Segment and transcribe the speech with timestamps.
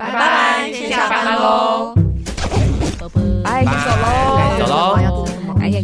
[0.00, 1.94] 拜拜，先下班喽。
[3.44, 5.26] 拜，先走喽，走喽。
[5.60, 5.78] 哎呀，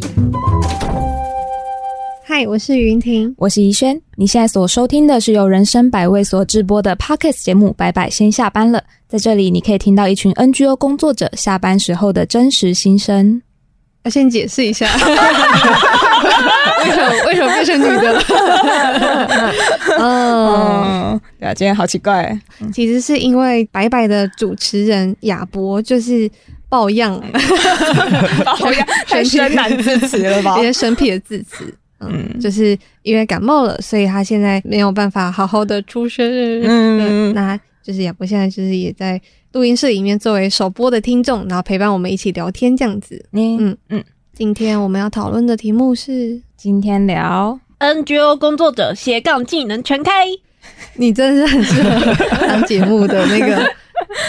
[2.25, 4.01] 嗨，我是云婷，我是怡萱。
[4.17, 8.79] 你现在所收听的是由人生百味所直播的 Podcast 节目《拜拜先下班了》。
[9.07, 13.43] 在这里，你可以听到一群 NGO 工作者下班时候的真实心声。
[14.05, 14.89] 要先解释一下，
[16.85, 18.23] 为什么为什么变成女的了？
[19.99, 22.39] 嗯，对啊，今天好奇怪。
[22.73, 26.31] 其实是因为白白的主持人亚博就是
[26.69, 27.21] 抱恙，
[28.45, 30.57] 抱恙 太生难字词了吧？
[30.61, 36.27] 一些生僻的字词，嗯，就是因为感冒了，所以他现在没有办法好好的出声。
[36.65, 39.21] 嗯，那就是亚博现在就是也在。
[39.53, 43.25] 录音室里面作为首播的听众，然后陪伴我们一起聊天这样子。
[43.33, 44.05] 嗯嗯嗯。
[44.35, 50.27] 今天我们要讨论的题目是今天聊 NGO 工作者斜杠技能全开。
[50.95, 53.63] 你真的是很适合当节目的那个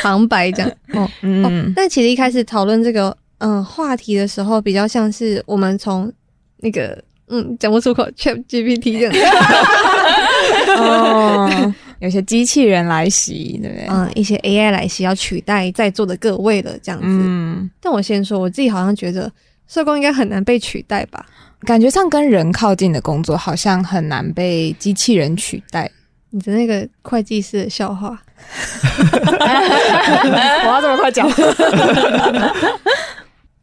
[0.02, 0.72] 旁白这样。
[0.94, 1.74] 哦 嗯哦。
[1.76, 6.12] 但其实一开始讨论这个嗯话题的时候，比较像是我们从
[6.58, 9.14] 那个嗯讲不出口 ChatGPT 这样。
[10.78, 11.74] 哦。
[12.00, 13.88] 有些机器人来袭，对不对？
[13.90, 17.08] 嗯，一些 AI 来袭，要取代在座的各位了，这样子。
[17.08, 19.32] 嗯，但我先说，我自己好像觉得
[19.68, 21.26] 社工应该很难被取代吧？
[21.66, 25.90] 感觉上跟人靠近的工作，好像很难被机器人取代。
[26.30, 28.22] 你的那个会计师的笑话，
[30.66, 31.30] 我要这么快讲？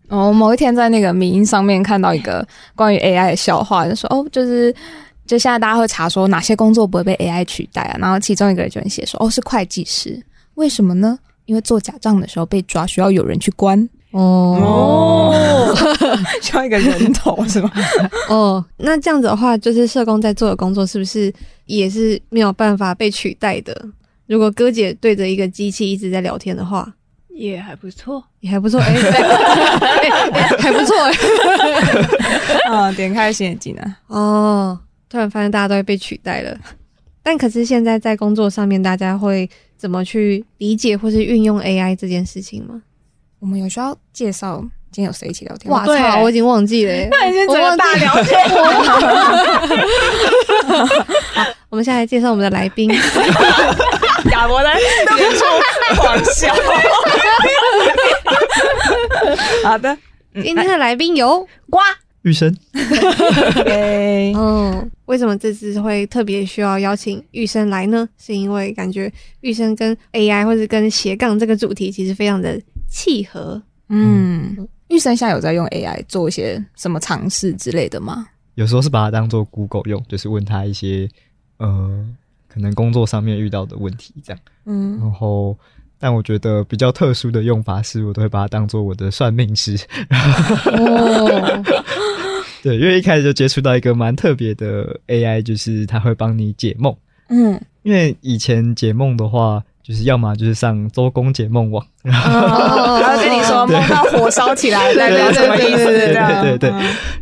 [0.08, 4.74] 哦，某一天在那个民音上面看到一个关于 AI 的笑话，就说哦，就是。
[5.26, 7.96] 就现在大家会查说哪些工作不会被 AI 取代啊？
[7.98, 10.22] 然后其中一个人就会写说：“哦，是会计师，
[10.56, 11.18] 为什么呢？
[11.46, 15.74] 因为做假账的时候被抓，需要有人去关哦，
[16.40, 17.70] 需要一个人头是吗？
[18.30, 21.32] 哦，那这样子的话，就是社工在做的工作是不是
[21.66, 23.76] 也是没有办法被取代的？
[24.26, 26.90] 如果哥姐对着一个机器一直在聊天的话，
[27.28, 32.70] 也还不错，也还不错，哎、欸 欸，还不错哎。
[32.70, 34.78] 啊，点开新眼镜啊哦。
[35.08, 36.56] 突然发现大家都会被取代了，
[37.22, 42.82] 但可是现在在工作上面，大家会怎么去理解或是运用 AI 这件事情吗？
[43.44, 44.58] 我们有需要介绍
[44.90, 45.70] 今天有谁一起聊天？
[45.70, 48.40] 哇操，我已经忘记了， 那已经整个大聊天。
[51.34, 52.88] 好，我们现在来介绍我们的来宾，
[54.32, 55.44] 亚伯在远处
[55.96, 56.54] 狂笑。
[59.62, 59.94] 好的，
[60.42, 61.82] 今天的来宾有瓜。
[62.22, 62.56] 玉生，
[64.34, 68.08] 嗯，为什么这次会特别需要邀请玉生来呢？
[68.18, 69.12] 是因为感觉
[69.42, 72.58] 玉生跟 AI 或者跟斜杠这个主题其实非常的
[72.88, 73.62] 契合。
[73.88, 74.56] 嗯，
[74.88, 78.26] 玉生现在有在用 AI 做一些什么尝试之类的吗？
[78.54, 81.08] 有时候是把它当做 Google 用，就是问他一些
[81.58, 82.06] 呃，
[82.48, 84.40] 可能工作上面遇到的问题这样。
[84.66, 85.56] 嗯，然后。
[85.96, 89.74] 但我觉得比较特殊的用法是，我都会把它当做我的算命师。
[90.66, 91.64] 哦，
[92.62, 96.94] 对，因为一开始就接触到一个蛮特别的 AI，就是它会帮你解梦。
[97.28, 105.84] 嗯，因为以前解梦的话，就是要么就是上周公解梦网， 然后然后跟你说梦到火烧起来代表什么意思？
[105.84, 106.72] 对对对，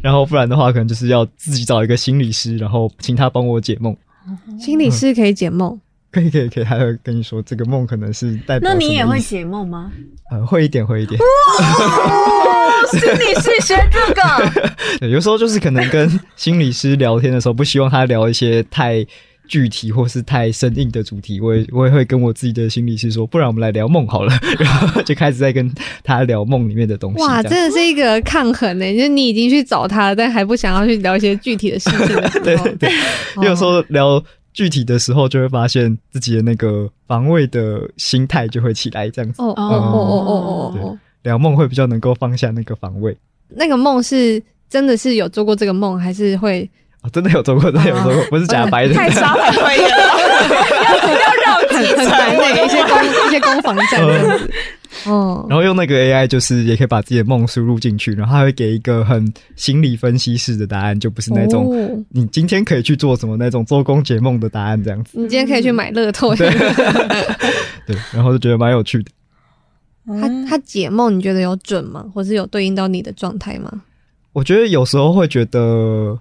[0.01, 3.95] 然后不然的话，可能就是要自己找一个心理师，然后请他帮我解梦。
[4.59, 5.79] 心理师可以解梦。
[6.13, 8.71] 可以可以可以，还会跟你说这个梦可能是代表。
[8.71, 9.91] 那你也会解梦吗？
[10.31, 11.19] 呃，会一点会一点。
[11.19, 11.27] 哇，
[12.91, 14.71] 心理师学这个。
[15.01, 19.05] 对，有时候就是可能跟心理师聊天的时候，不希望他聊一些太
[19.53, 25.71] 具体或是太生硬的主题，我也我也会跟我自己的心理师说，不然我们来聊梦好了， 然后就开始在跟
[26.03, 27.21] 他聊梦里面的东西。
[27.21, 31.99] 哇，真的是一个抗衡呢，就是你已经去找他了，但还不想要去聊一些具体的事情。
[32.43, 32.91] 对对对，
[33.43, 34.25] 有时候聊。
[34.55, 39.41] 具体的时候，就会发现自己的那个防卫的心态就会起来，这样子。
[39.41, 43.17] 哦哦哦哦哦哦，聊梦会比较能够放下那个防卫。
[43.49, 46.71] 那个梦是真的是有做过这个梦，还是会？
[47.03, 48.95] 哦，真的有做过，真的有做过，不是假白的。
[48.95, 49.89] 太沙很会了，
[50.85, 52.07] 要要绕几层
[52.39, 54.51] 那个一些攻一些攻防战这样子。
[55.07, 65.19] 哦，然后用那个 AI，就是也可以把自己的梦输入进去，然后它会给一个很心理分析式的答案，就不是那种你今天可以去做什么那种周公解梦的答案这样子。
[65.19, 66.37] 你今天可以去买乐透。
[66.37, 66.51] 对，
[67.85, 69.11] 对，然后就觉得蛮有趣的。
[70.21, 72.05] 他他解梦，你觉得有准吗？
[72.15, 73.73] 或是有对应到你的状态吗？
[74.35, 76.19] 我觉得有时候会觉得，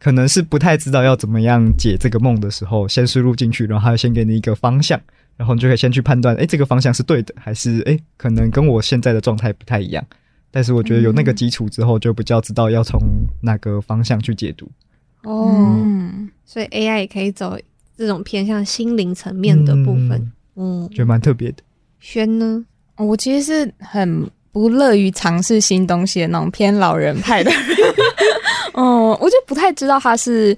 [0.00, 5.00] 可能是不太知道要怎么样解这个梦的时候，先输入进去，然后他先给你一个方向。
[5.36, 10.04] 然后你就可以先去判断，哎，这个方向是对的，还是哎，可能跟我现在的状态不太一样。
[10.50, 13.00] 但是我觉得有那个基础之后，就比较知道要从
[13.40, 14.70] 哪个方向去解读。
[15.22, 17.56] 哦，嗯，所以 AI 也可以走
[17.96, 20.30] 这种偏向心灵层面的部分。
[20.56, 21.62] 嗯，觉得蛮特别的。
[22.00, 22.62] 轩呢？
[22.96, 27.60] 我其实是很不乐于尝试新东西的那种偏老人派的人。
[28.72, 30.56] 哦， 我就不太知道他是。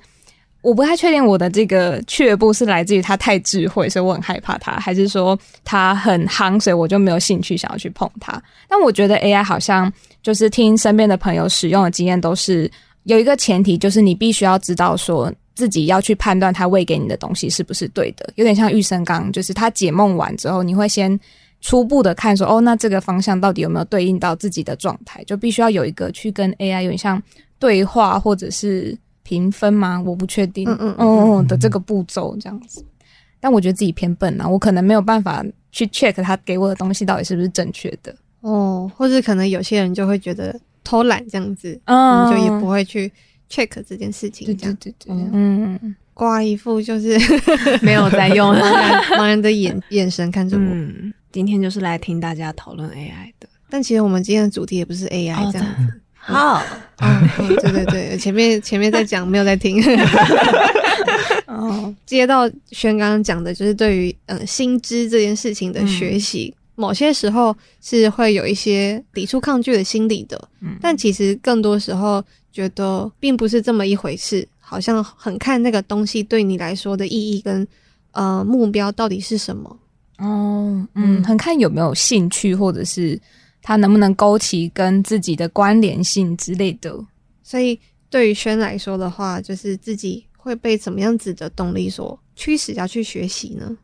[0.60, 8.40] 我不太确定我的这个却步是来自于他太智慧，所以我很害怕他，还是说他很夯，所以我就没有兴趣想要去碰他。
[8.68, 9.92] 但我觉得 AI 好像
[10.22, 12.70] 就是听身边的朋友使用的经验，都是
[13.02, 18.32] 有一个前提，就是你必须要知道说自己要去判断他喂给你的东西是不是对的。
[18.36, 21.18] 有点像玉生刚，就是他解梦完之后，你会先
[21.60, 25.24] 初步的看说，哦，那这个方向到底有没有对应到自己的状态？
[25.24, 27.20] 就必须要有一个去跟 AI 有点像
[27.62, 28.98] 对话，或者是。
[29.24, 30.02] 评分吗？
[30.04, 30.68] 我不确定。
[30.68, 32.84] 嗯嗯嗯的这个步骤这样子，
[33.40, 38.14] 但我觉得自己偏笨啊，我可能没有办法去 check 他给我的东西到底是不是正确的。
[38.40, 43.10] 哦，或者可能有些人就会觉得偷懒这样子，嗯，就也不会去
[43.48, 44.44] check 这件事情。
[44.58, 47.16] 这样对对对，嗯，挂一副就是
[47.80, 48.52] 没有在用
[49.16, 50.62] 盲人的眼眼神看着我。
[50.62, 56.00] 嗯，今天就是来听大家讨论 AI 的，但其实我们今天的主题也不是 AI 这样子。
[56.24, 56.62] 好，
[57.02, 59.82] 嗯，对对对，前面前面在讲，没有在听。
[61.46, 70.48] 哦，接到轩刚刚讲的，就是对于嗯薪资这件事情的学习，嗯、某些时候是会有一些抵触抗拒的心理的。
[70.60, 77.66] 嗯，但其实更多时候觉得并不是这么一回事，好像很看那个东西对你来说的意义跟
[78.12, 79.76] 呃目标到底是什么。
[80.18, 83.20] 哦，嗯，很看有没有兴趣，或者是。
[83.62, 86.92] 他能不能勾起跟自己的关联性之类的？
[87.42, 87.78] 所以
[88.10, 93.74] 对于轩来说的话，就是自己会被怎么样子的动力所驱使要去学习呢？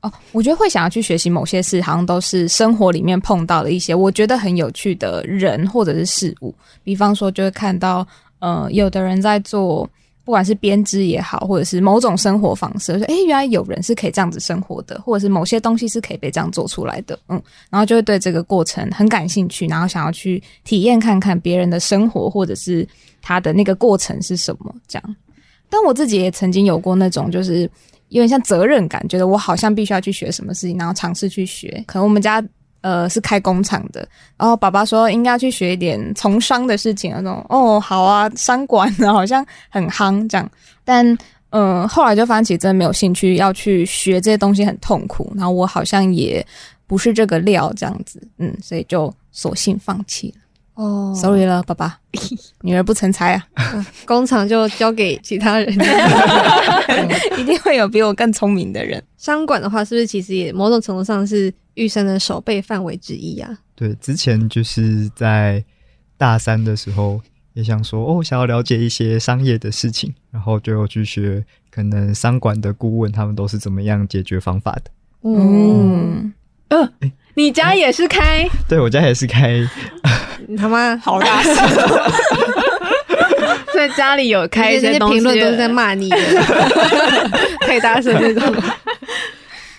[0.00, 6.54] 哦，我觉得会想要去学习某些事，好像都是生活里面碰到的一些我觉得很有趣的人或者是事物。
[6.84, 8.06] 比方说，就会看到
[8.38, 9.90] 呃，有的人在做。
[10.28, 22.86] 不管是编织也好，或者是某种生活方式，说哎，原来有人是可以这样子生活的，或者是某些东西是可以被这样做出来的，嗯，然后就会对这个过程很感兴趣，然后想要去体验看看别人的生活，或者是
[23.22, 25.16] 他的那个过程是什么这样。
[25.70, 27.62] 但我自己也曾经有过那种，就是
[28.10, 31.82] 有点像责任感，觉得我好像必须要去学什么事情，然后尝试去学。
[31.86, 32.44] 可能我们家。
[32.80, 40.50] 呃，是开工厂的，然后爸爸说应该要去学一点从商的事情，那种哦，好啊，商管好像很夯这样，
[40.84, 41.18] 但
[41.50, 46.46] 嗯、后来就发现其实真的没有兴趣要去学这些东西，很痛苦，然后我好像也
[46.86, 50.42] 不是这个料这样子，嗯，所以就索性放弃了。
[50.78, 51.98] 哦，sorry 了，爸爸，
[52.62, 55.72] 女儿不成才啊，嗯、工厂就交给其他人，
[57.36, 59.02] 一定会有比我更聪明的人。
[59.16, 61.52] 商管的话，是不是其实也某种程度上是？
[61.78, 63.56] 玉生的守备范围之一啊。
[63.76, 65.64] 对，之前就是在
[66.16, 67.20] 大三的时候，
[67.52, 74.90] 也想说哦，想要了解一些商业的事情，然后就去学可能商管的顾问他们都是怎么样解决方法的。
[75.22, 76.34] 嗯，
[76.70, 78.48] 呃，欸、你家也是开？
[78.68, 79.64] 对，我家也是开。
[80.48, 81.54] 你他妈好大声！
[83.74, 86.16] 在家里有开一些东西，评论都是在骂你的，
[87.60, 88.62] 太大声那种。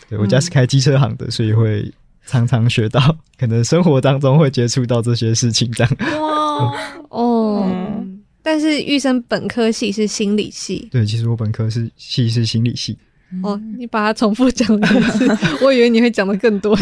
[0.07, 1.91] 对，我家是开机车行的，所以会
[2.27, 3.01] 常常学到，
[3.39, 5.91] 可能生活当中会接触到这些事情这样。
[6.21, 6.71] 哇
[7.09, 10.87] 哦，嗯、但是玉生本科系是心理系。
[10.91, 12.95] 对，其实我本科是系是心理系。
[13.43, 14.81] 哦，你把它重复讲一
[15.11, 15.27] 次，
[15.65, 16.77] 我以为你会讲的更多。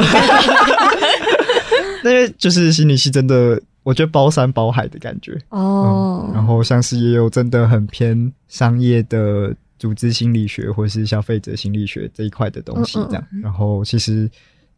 [2.03, 5.39] 因为就是心理系真的，我觉得包山包海的感觉。
[5.49, 9.55] 哦、嗯，然后像是也有真的很偏商业的。
[9.79, 13.23] 组织心理学或是消费者心理学这一块的东西，这样。
[13.31, 14.27] 嗯嗯、然后其实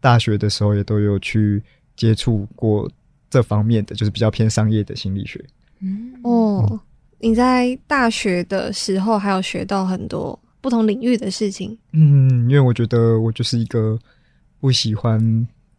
[0.01, 1.63] 大学的时候也都有去
[1.96, 2.86] 接触过
[3.30, 5.42] 这方面的，就是比较偏商业的心理学。
[5.80, 6.80] 嗯哦，嗯、
[7.18, 11.78] 你在大学的时候还有学到很多不同领域的事情。
[11.94, 13.98] 嗯，因为我觉得我就是一个
[14.60, 15.18] 不喜欢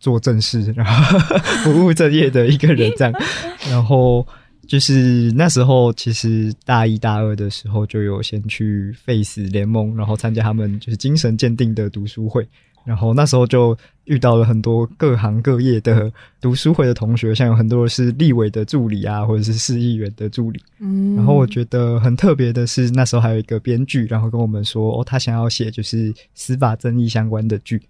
[0.01, 1.19] 做正事， 然后
[1.63, 3.15] 不务正业的一个人，这样。
[3.71, 4.27] 然后。
[4.69, 12.47] 就是那时候，其实大一大二的时候就有先去 Face 联盟，然后参加他们就是精神鉴定的读书会，
[12.85, 20.63] 然后那时候就遇到了很多各行各业的读书会的同学，像有很多是立委的助理啊，或者是市议员的助理。
[20.79, 27.83] 嗯，然后我觉得很特别的是，那时候还有一个编剧，然后跟我们说，哦，他想要写就是司法正义相关的剧。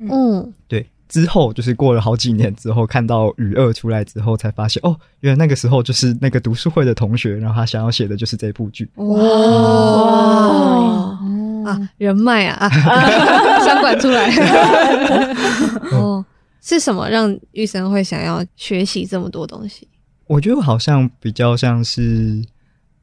[0.00, 0.86] 嗯，对。
[1.08, 8.88] 之后就是过了好几年之后，看到《雨二》出来之后，才发现哦，原来那个时候就是那个读书会的同学，然后他想要写的就是这部剧。
[8.96, 9.06] 哇，
[11.64, 12.68] 啊，人脉啊，
[13.64, 14.30] 商管出来。
[15.92, 16.24] 哦，
[16.60, 19.86] 是什么让玉生会想要学习这么多东西？
[20.26, 22.42] 我觉得好像比较像是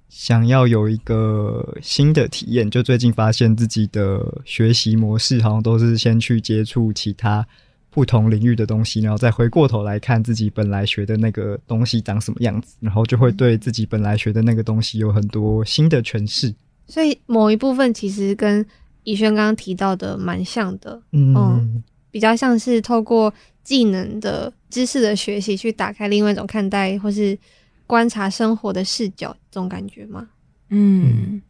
[0.10, 2.70] 想要有一个新的体验。
[2.70, 7.48] 就最近发现自己的学习模式，好像都是先去接触其他。
[7.94, 16.54] 不同领域的东西，然后再回过头来看自己本来学的那个东西长什么样子，然后就会对自己本来学的那个东西有很多新的诠释。
[16.88, 18.66] 所以某一部分其实跟
[19.04, 23.34] 以轩刚刚提到的蛮像的，嗯，嗯，比较像是透过
[23.64, 27.38] 技能的知识的学习，去打开另外一种看待或是
[27.86, 30.28] 观察生活的视角，这种感觉吗？
[30.70, 31.06] 嗯。
[31.34, 31.42] 嗯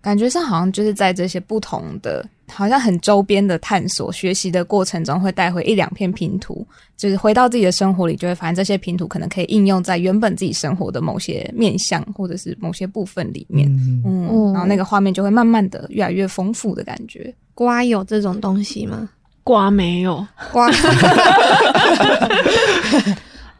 [0.00, 13.68] 感觉上好像就是在这些不同的，好像很周边的探索学习的过程中，会带回一两片拼图，就是回到自己的生活里，就会发现这些拼图可能可以应用在原本自己生活的某些面向，或者是某些部分里面。
[14.04, 17.34] 嗯，嗯，然后那个画面就会慢慢的越来越丰富的感觉。
[17.54, 19.08] 瓜有这种东西吗？
[19.42, 20.70] 瓜没有，瓜。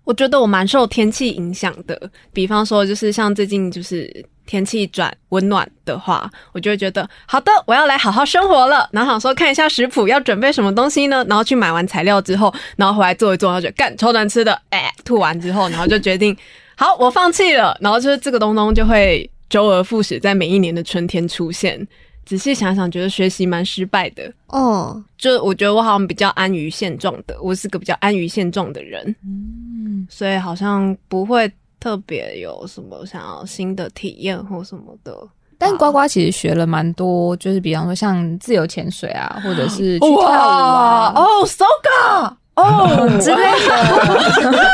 [0.04, 4.24] 我觉得我蛮受天气影响的，比方说就是像最近就是。
[4.48, 8.88] 天气转温暖的话，我就会觉得好的，我要来好好生活了。
[8.92, 11.22] 然后想说看一下食谱要准备什么东西呢？
[11.28, 16.34] 然后去买完材料之后，然后回来做一做，然后就干超难吃的， 哎、欸，吐完之后，然后就决定
[16.76, 17.76] 好，我放弃了。
[17.82, 21.86] 然后就是这个东东就会周而复始，在每一年的春天出现。
[22.24, 25.02] 仔细想想，觉得学习蛮失败的哦。
[25.18, 31.52] 就我觉得我好像比较安于现状的，我是个比较安于现状的人，嗯，所以好像不会。
[31.80, 35.16] 特别有什么想要新的体验或什么的，
[35.56, 44.70] 但呱呱其实学了蛮多，就是比方说像自由潜水啊，或者是去跳舞啊，哦，Soga，哦 之类的。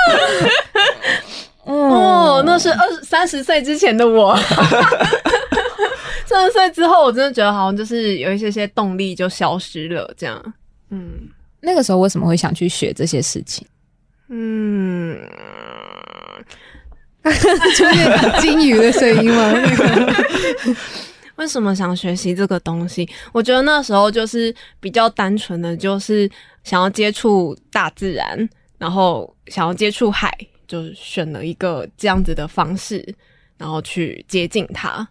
[1.65, 4.37] 哦，那是二三十岁之前的我，
[6.27, 10.55] 三十岁之后，我真的觉得好像就是有一些些动力就消失了，这样。
[10.91, 11.29] 嗯，
[11.61, 13.67] 那个时候为什么会想去学这些事情？
[14.29, 15.19] 嗯。
[17.75, 19.53] 出现金鱼的声音吗？
[21.37, 23.09] 为什么想学习这个东西？
[23.33, 26.31] 我觉得那时候就是比较单纯的，就是
[26.63, 30.31] 想要接触大自然，然后想要接触海，
[30.69, 33.05] 就选了一个这样子的方式，
[33.59, 35.09] 然后去接近它。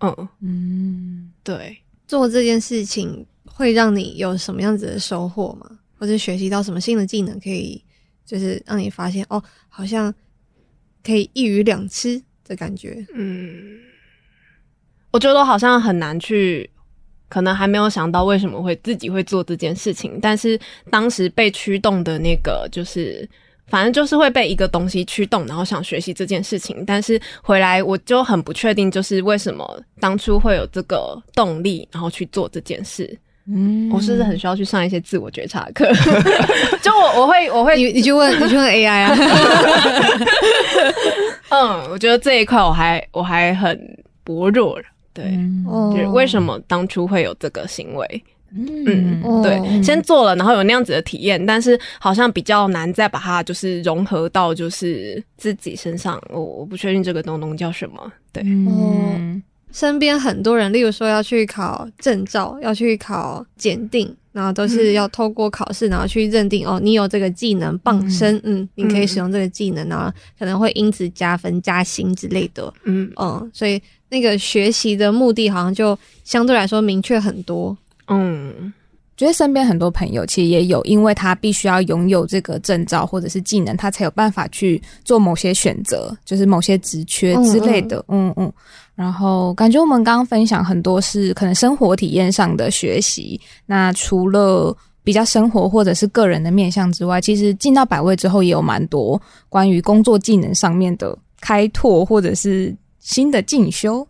[0.00, 5.70] 嗯嗯，对，做这件事情会让你有什么样子的收获吗？
[5.98, 7.82] 或者学习到什么新的技能，可以
[8.26, 10.12] 就是让你发现哦，好像。
[11.04, 13.78] 可以一鱼两吃的感觉，嗯，
[15.10, 16.68] 我觉得好像很难去，
[17.28, 20.58] 可能还没有想到为什么会自己会做这件事情，但是
[20.90, 23.28] 当时被驱动的那个，就是
[23.66, 33.18] 反正就是会被一个东西驱动，然后想学习这件事情，但是回来我就很不确定，就是为什么当初会有这个动力，然后去做这件事。
[33.50, 35.86] 嗯，我是不是很需要去上一些自我觉察课？
[36.82, 39.16] 就我我会我会你你去问你去问 AI 啊。
[41.50, 43.78] 嗯，我觉得这一块我还我还很
[44.22, 44.78] 薄弱。
[45.14, 48.24] 对，嗯、就是为什么当初会有这个行为？
[48.54, 56.22] 嗯，嗯对，先做了，然后有那样子的体验，但是好像比较难再把它就是融合到就是自己身上。
[56.30, 58.12] 我我不确定这个东东叫什么。
[58.32, 59.42] 对，嗯。
[59.72, 73.12] 身边很多人，例如说要去考证照，要去考检定，然后都是要透过考试，然后去认定哦，你有这个技能傍身，嗯，嗯，你可以使用这个技能，然后可能会因此加分加薪之类的，嗯。
[73.16, 77.76] 嗯，所以那个学习的目的好像就相对来说明确很多，
[78.08, 78.72] 嗯，
[79.18, 88.02] 觉得身边很多朋友其实也有，因为他必须要拥有这个证照或者是技能，他才有办法去做某些选择，就是某些职缺之类的。
[88.08, 88.50] 嗯嗯
[88.98, 93.40] 然后感觉我们刚刚分享很多是可能生活体验上的学习。
[93.64, 104.04] 那除了比较生活或者是个人的面向之外，其实进到百位之后也有蛮多关于工作技能上面的开拓或者是新的进修。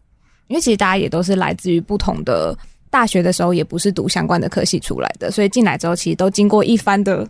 [0.47, 2.57] 因为其实大家也都是来自于不同的
[2.89, 7.29] 大学的时候，也不是读相关的科系出来的，所以进来之后其实都经过一番的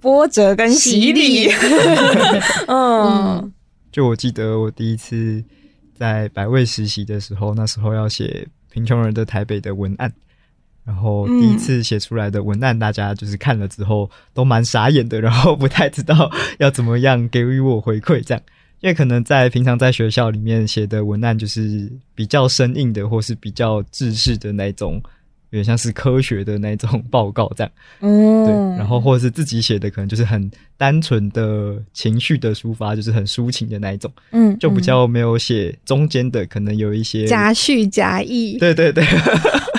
[0.00, 1.50] 波折跟洗礼。
[2.68, 3.52] 嗯，
[3.92, 5.44] 就我记得我第一次。
[5.98, 10.12] 在百味实习的时候，那时候要写《贫穷人的台北》的文案，
[10.84, 18.42] 然后第一次写出来的文案，大家就是看了之后都蛮傻眼的，然后不太知道要怎么样给予我回馈，这样，
[18.80, 25.02] 因为可能在平常在学校里面写的文案就是比较生硬的，或是比较制式的那种。
[25.50, 39.04] 有点像是科学的那种报告这样，嗯，对，然后或者是自己写的，可能就是很单纯的情绪的抒发，就是很抒情的那一种，嗯，就比较没有写中间的，可能有一些夹叙夹议，对对对，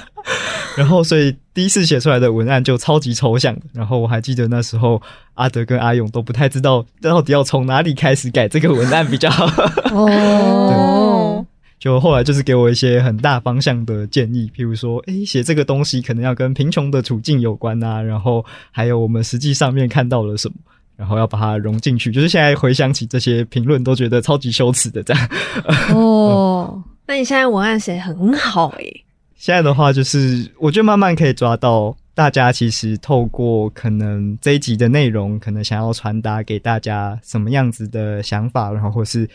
[0.77, 5.01] 然后所以第一次写出来的文案就超级抽象，然后我还记得那时候
[5.33, 9.45] 阿德跟阿勇都不太知道到底要从哪里开始改这个文案比较好，
[9.93, 11.45] 哦。
[11.79, 20.55] 就后来就是给我一些很大方向的建议，譬如说，诶，写这个东西可能要跟贫穷的处境有关啊，然后还有我们实际上面看到了什么，
[20.96, 22.12] 然后要把它融进去。
[22.12, 25.29] 就是现在回想起这些评论，都觉得超级羞耻的这样。
[25.93, 29.03] 哦， 那你现在文案写很好诶、欸。
[29.36, 39.29] 现在的话，就是我觉得慢慢可以抓到大家其实透过可能这一集的内容，可能想要传达给大家什么样子的想法，然后或是。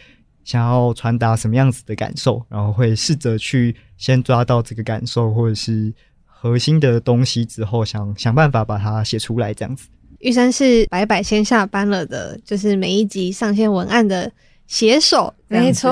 [0.45, 5.93] 想要传达什么样子的感受，然后会试着去先抓到这个感受或者是
[6.25, 9.87] 核心的东西之后，想想办法把它写出来，这样子。
[10.19, 14.31] 玉山是白白先下班了的，就是每一集上线文案的
[14.67, 15.91] 写手，没错。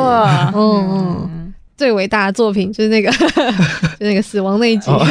[0.55, 3.11] 嗯嗯，最伟大的作品就是那个，
[3.99, 4.91] 就那个死亡那一集。
[4.91, 5.05] 哦，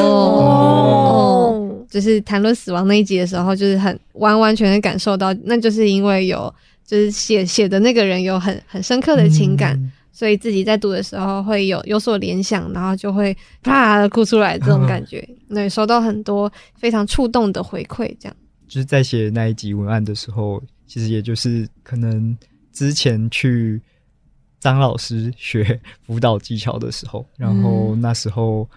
[0.00, 6.52] 哦，就是谈论死亡那一集的时候，就是很完完全全感受到，那就是因为有。
[6.86, 15.26] 就是写写的那个人有很很深刻的情感，嗯，所以自己在读的时候会有有所联想，然后就会啪的哭出来这种感觉。
[15.48, 18.36] 对，收到很多非常触动的回馈，这样。
[18.68, 22.36] 就是在写那一集文案的时候，其实也就是可能
[22.72, 23.80] 之前去
[24.58, 28.68] 张老师学辅导技巧的时候，然后那时候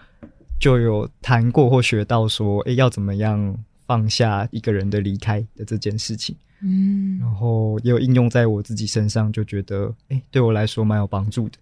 [0.60, 6.36] 就有谈过或学到说，哎，要怎么样放下一个人的离开的这件事情。
[6.62, 11.58] 嗯，然后也有应用在我自己身上，就觉得哎、欸，对我来说蛮有帮助的，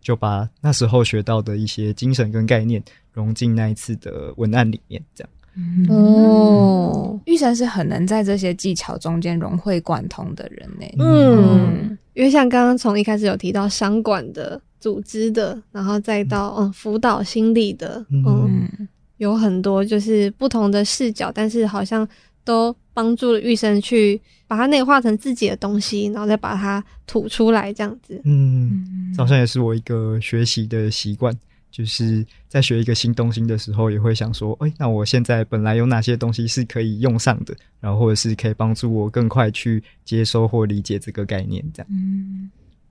[0.00, 5.30] 就把那时候学到的一些精神跟概念融进那一次的文案里面，这样。
[5.58, 10.86] 嗯、哦，玉山是很能在这些技巧中间融会贯通的人呢。
[10.98, 16.72] 嗯，因为像刚刚从一开始有提到商管的、组织的，然后再到嗯。
[16.74, 18.88] 辅导心理的，嗯，嗯。
[19.16, 22.06] 有很多就是不同的视角，但是好像
[22.46, 24.18] 都帮助了玉生去。
[24.48, 28.20] 把它内化成自己的东西，然后再把它吐出来，这样子。
[28.22, 31.36] 嗯，好像也是我一个学习的习惯，
[31.68, 41.88] 就是在学一个新东西的时候，也会想说，哎、欸，那我现在本来有哪些东西是可以用上的，然后或者是可以帮助我更快去接收或理解这个概念，这样。
[41.90, 42.48] 嗯，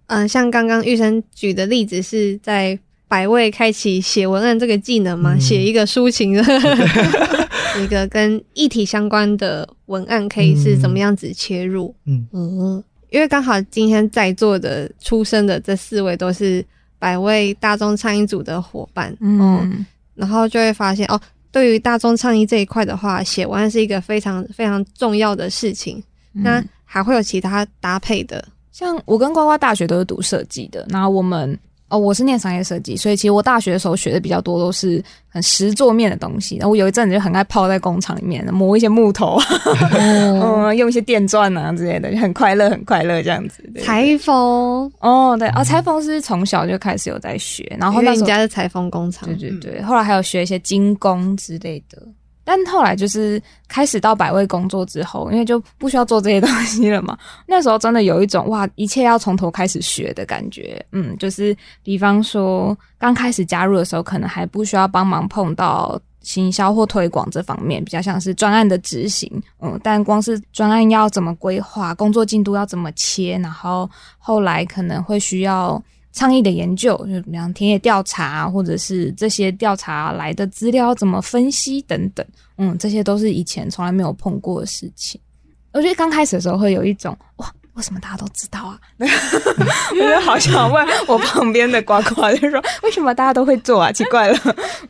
[0.07, 5.37] 呃，像刚刚玉生举的例子，是在百位开启写文案这个技能吗？
[5.39, 6.43] 写、嗯、一个抒情的。
[7.83, 11.93] 一个跟议题相关的文案可以是怎么样子切入？
[12.05, 16.65] 嗯嗯，因为刚好今天在座的出生的这四位都是
[16.97, 21.19] 百位大众倡议组的伙伴，嗯，嗯，然后就会发现哦，
[21.51, 26.01] 对于大众倡议这一块的话，写文案是一个非常非常重要的事情。
[26.33, 28.41] 嗯、那还会有其他搭配的，
[28.71, 31.59] 像我跟呱呱大学都是读设计的，然后我们。
[31.87, 36.57] 哦，我是念商业设计，所以其实我大学的时候学的比较多都是很实做面的东西。
[36.57, 39.37] 然后我有一阵子就很爱泡在工厂里面磨一些木头，
[39.93, 43.63] 嗯，用一些电钻啊之类的，就很快乐，很快乐这样子。
[43.83, 44.33] 裁缝
[44.99, 52.01] 哦，对哦，裁缝是从小就开始有在学，然后那时候人家是裁缝工厂，对对对，后来还有学一些精工之类的。
[52.45, 57.17] 但后来就是开始到百味工作之后，因为就不需要做这些东西了嘛。
[57.47, 60.85] 那时候真的有一种哇，一切要从头开始学的感觉。
[60.91, 69.29] 嗯，就是比方说刚开始加入的时候，可能还不需要帮忙碰到行销或推广这方面，比较像是专案的执行。
[69.59, 75.83] 嗯，但光是专案要怎么规划，工作进度要怎么切，然后后来可能会需要。
[76.15, 82.25] 倡议的研究，就比方田野调查，或者是这些调查来的资料怎么分析等等，
[82.57, 85.19] 嗯，这些都是以前从来没有碰过的事情。
[85.73, 88.79] 我觉得刚开始的时候会有一种哇，为什么大家都知道啊？
[88.97, 93.91] 我就好想问我旁边的呱呱，就说为什么大家都会做啊？
[93.91, 94.39] 奇怪了，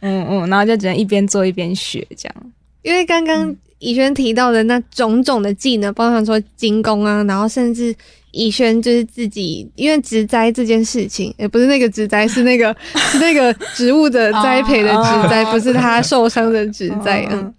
[0.02, 2.36] 嗯嗯，然后就只能一边做一边学这样。
[2.84, 7.96] 因为刚刚怡萱提到的那种种的技能，包含说精工啊，然后甚至。
[8.38, 12.76] 以轩就是自己，因为植栽这件事情，也不是那个植栽，是那个
[13.10, 17.26] 是那个植物的栽培的植栽，不是他受伤的植栽。
[17.32, 17.54] 嗯，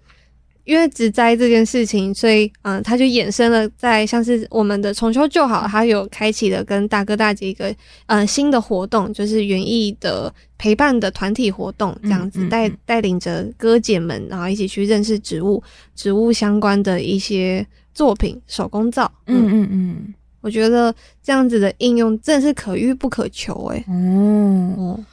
[0.67, 7.73] 因为植栽这件事情，所以嗯，他就衍生了在像是我们的重修旧好，他有开启了跟大哥大姐一个
[8.07, 15.63] 嗯新的活动，就是园艺的陪伴的团体活动，这样子带带领着哥姐们，然后一起去认识植物，
[15.95, 19.11] 植物相关的一些作品，手工皂。
[19.25, 20.13] 嗯嗯嗯。
[20.41, 23.85] 我觉得这样子的应用真的是可遇不可求诶、欸。
[23.89, 25.05] 嗯，嗯，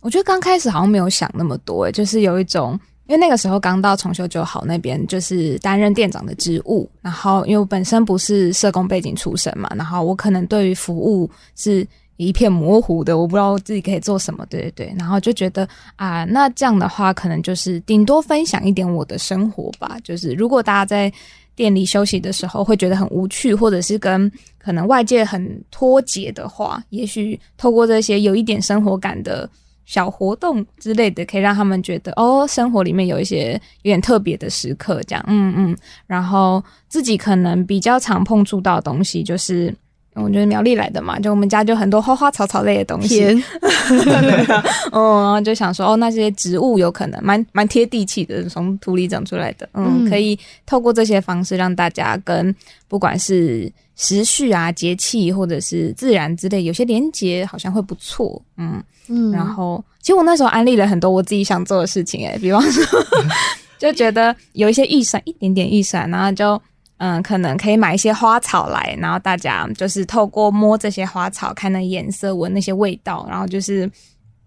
[0.00, 11.84] 我觉得刚开始好像没有想那么多诶，就是有一种，因为那个时候刚到重修就好那边，就是担任店长的职务，然后因为我本身不是社工背景出身嘛，然后我可能对于服务是
[12.16, 21.12] 一片模糊的，我不知道自己可以做什么，对对对，然后就觉得啊，那这样的话可能就是顶多分享一点我的生活吧，就是如果大家在。
[21.58, 29.50] 店里休息的时候会觉得很无趣，或者是跟可能外界很脱节的话，也许透过这些有一点生活感的
[29.88, 35.76] 小活动之类的，可以让他们觉得哦，生活里面有一些有点特别的时刻，这样，嗯嗯。
[36.06, 39.74] 然后自己可能比较常碰触到的东西就是。
[40.14, 43.22] 我觉得苗栗来的嘛，就我们家就很多花花草草类的东西。
[43.30, 43.40] 嗯
[44.02, 52.52] 甜，然后就想说，哦，那些植物有可能蛮蛮贴地气的，从土里长出来的，嗯，嗯可以透过这些方式让大家跟
[52.88, 59.30] 不管是时序啊、节气或者是自然之类有些连结，好像会不错，嗯嗯。
[59.30, 62.82] 然后，其实我那时候安利了很多我自己想做的事情，诶，比方说，
[63.78, 66.58] 就觉得有一些预算，一点点预算，然后就。
[67.00, 73.88] 嗯，可能可以买一些花草来，然后大家就是透过摸这些花草，看那颜色，闻那些味道，然后就是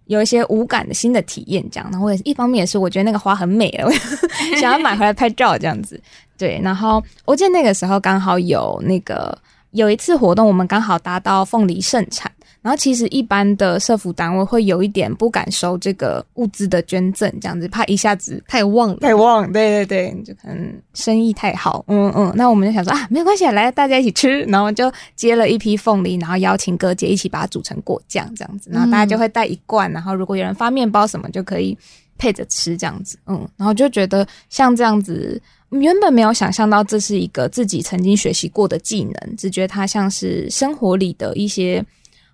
[0.07, 1.89] 有一些无感的新的体验，这样。
[1.93, 3.89] 然后也一方面也是我觉得那个花很美了，
[4.59, 5.97] 想要买回来拍照这样子。
[6.41, 9.38] 对，然后我记得那个时候刚好有那个
[9.71, 12.32] 有一次活动，我们刚好达到凤梨盛产。
[12.63, 22.32] 然后其实一般的社福单位会有一点不敢收这个物资的捐赠，这样子怕一下子太旺太旺，对对对，就可能生意太好，嗯嗯。
[22.36, 31.75] 那我们就想说啊，没关系，来大家一起吃，然后就接了一批凤梨，然后邀请哥姐一起把它煮成果酱这样子，然后大家就会带一罐，然后如果有人发面包什么就可以
[32.19, 33.49] 配着吃这样子，嗯。
[33.58, 41.84] 然后就觉得像这样子，原本没有想象到这是一个自己曾经学习过的技能，只觉得它像是生活里的一些。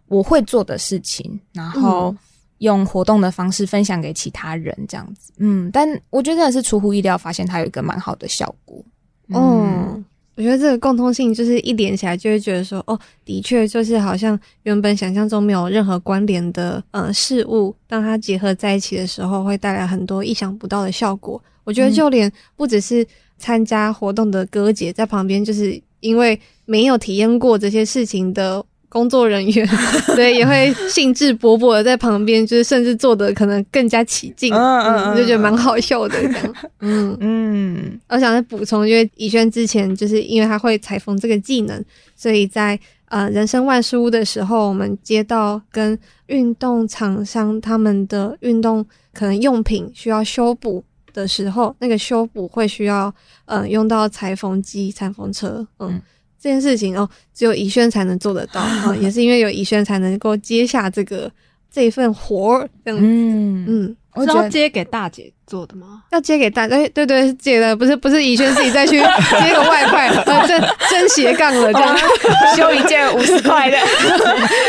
[0.10, 2.16] 我会做的事情，然后
[2.60, 5.34] 用活动的方式分享给其他人，这样子。
[5.36, 8.82] 嗯，但我觉得真的是出乎意料，发现它有一个蛮好的效果。
[9.28, 10.04] 嗯，哦，
[10.36, 21.44] 我觉得这个共通性就是一连起来就会觉得说，哦，的确就是好像原本想象中没有任何关联的呃事物，当它结合在一起的时候，会带来很多意想不到的效果。
[21.66, 23.06] 我觉得就连不只是
[23.38, 28.64] 参加活动的哥姐在旁边，就是因为没有体验过这些事情的。
[28.90, 29.68] 工作人员
[30.16, 36.56] 对也会兴致勃勃的在旁边，就是甚至做的可能更加起劲，嗯，就觉得蛮好笑的这样。
[36.80, 41.84] 嗯 嗯，我想再补充，因为以轩之前就是因为他会裁缝这个技能，
[42.16, 50.82] 所以在呃人生万事屋的时候，我们接到跟运动厂商他们的运动可能用品需要修补
[51.22, 53.14] 的时候，那个修补会需要
[53.46, 55.90] 呃用到裁缝机、裁缝车，嗯。
[55.92, 56.02] 嗯
[56.40, 61.30] 这件事情哦，只有宜萱才能做得到啊， 也是因为有宜萱才能够接下这个
[61.74, 63.04] 这一份活儿，这样子。
[63.06, 66.04] 嗯嗯，我是要接给大姐做的吗？
[66.12, 69.00] 要接给大哎，对对，接的不是不是宜萱自己再去
[69.42, 71.98] 接个外快，呃，真真斜杠了这样，
[72.56, 73.78] 修一件五十块的，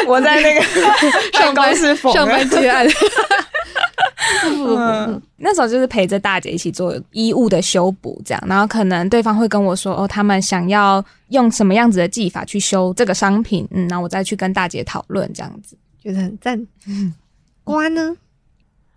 [0.08, 0.62] 我在那个
[1.38, 2.88] 上班是上班接案。
[4.46, 16.58] 嗯，那时候就是陪着大姐一起做衣物的修补，这样，然后可能对方会跟我说，哦，他们想要用什么样子的技法去修这个商品，嗯，然后我再去跟大姐讨论，这样子觉得很赞。
[16.86, 17.12] 嗯，
[17.64, 18.16] 瓜呢？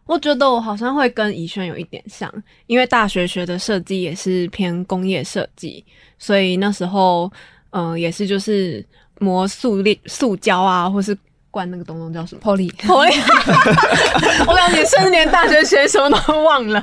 [0.05, 2.31] 我觉得我好像会跟宜轩有一点像，
[2.67, 5.83] 因为大学学的设计也是偏工业设计，
[6.17, 7.31] 所以那时候，
[7.69, 8.85] 嗯、呃，也是就是
[9.19, 11.17] 磨塑料、塑胶啊，或是。
[11.51, 13.13] 灌那个东东叫什么？Poly，Poly。
[14.47, 16.81] 我感觉甚至连大学学什么都忘了。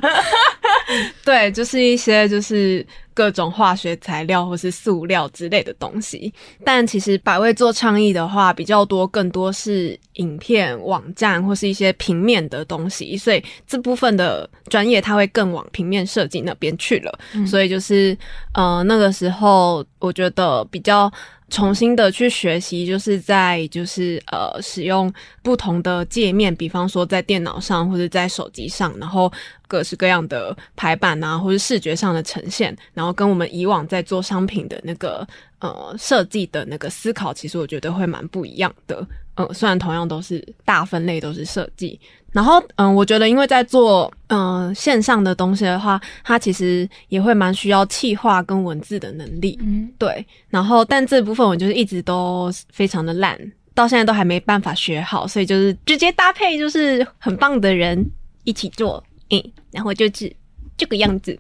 [1.25, 6.33] 对，就是一些就是各种化学材料或是塑料之类的东西。
[6.65, 13.17] 但其实百味做倡议的话比较多，更多是影片、网站或是一些平面的东西。
[13.17, 17.19] 所以这部分的专业它会更往平面设计那边去了。
[17.33, 17.47] 嗯。
[17.47, 18.17] 所以就是
[18.53, 21.11] 呃那个时候我觉得比较。
[21.51, 29.33] 重新的去学习，就是在就是呃使用不同的界面，比方说在电脑上或者在手机上，然后
[29.69, 35.25] 各式各样的排版啊，或是视觉上的呈现，然后跟我们以往在做商品的那个
[35.61, 39.07] 呃设计的那个思考，其实我觉得会蛮不一样的。
[39.37, 42.01] 呃，虽然同样都是大分类都是设计，
[42.33, 50.27] 然后嗯、呃，我觉得因为在做嗯、呃、线上的东西的话，它其实也会蛮需要气化跟文字的能力，嗯，对。
[50.49, 53.39] 然后但这部分我就是一直都非常的烂，
[53.75, 58.05] 到现在都还没办法学好，所以就是直接搭配就是很棒的人
[58.43, 59.01] 一起做，
[59.31, 60.35] 嗯，然后就是
[60.77, 61.39] 这个样子。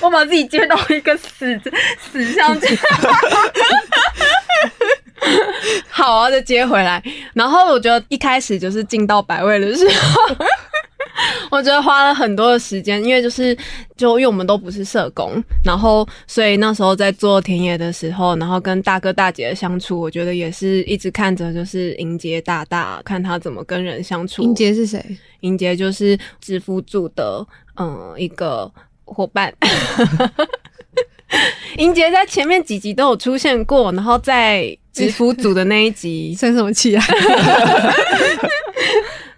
[0.00, 1.60] 我把自己接到一个死
[1.98, 2.76] 死相去。
[5.88, 7.02] 好啊，再接回来。
[7.34, 10.36] 然后我觉得一开始就是进到百位的时候，
[11.50, 13.56] 我觉得花了很多的时间，因为就是
[13.96, 24.42] 就因为我们都不是社工，然后所以那时候在做田野的时候，然后跟大哥大姐的相处，我觉得也是一直看着就是英杰大大，看他怎么跟人相处。
[24.42, 25.04] 英杰是谁？
[25.40, 28.70] 英杰就是直福组的，嗯，一个。
[29.08, 29.54] 伙伴。
[31.78, 37.04] 英杰在前面几集都有出现过，然后在直服组的那一集生什么气啊？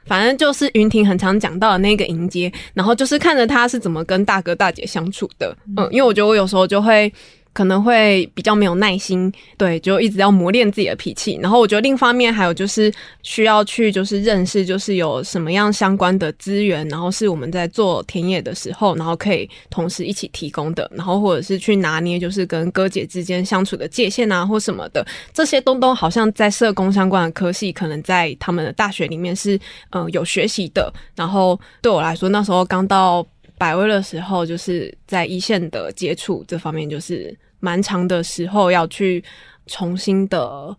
[0.09, 5.57] 反正就是云婷很常讲到的那个迎接，然后就是看着他是怎么跟大哥大姐相处的。
[5.77, 7.13] 嗯，因为我觉得我有时候就会。
[7.59, 11.37] 可能会比较没有耐心，对，就一直要磨练自己的脾气。
[11.43, 12.93] 然后我觉得另一方面还有就是
[13.25, 29.59] 需要去就是认识，就是有什么样相关的资源，然后是我们在做田野的时候，然后可以同时一起提供的，然后或者是去拿捏就是跟哥姐之间相处的界限啊，或什么的，这些东东好像在社工相关的科系，可能在他们的大学里面是
[29.91, 30.93] 嗯、有学习的。
[31.17, 33.27] 然后对我来说，那时候刚到
[33.59, 37.37] 百威的时候，就是在一线的接触这方面，就是。
[37.61, 39.23] 蛮长的时候要去
[39.67, 40.77] 重新的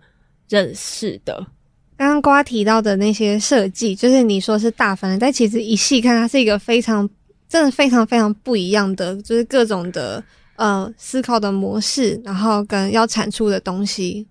[0.48, 1.46] 认识的。
[1.98, 7.08] 刚刚瓜提到的那些设计，就是你说是大分，但其实一细看，它是一个非常
[7.50, 10.24] 真的非常非常不一样的，就是各种的
[10.56, 14.26] 呃思考的模式，然后跟要产出的东西。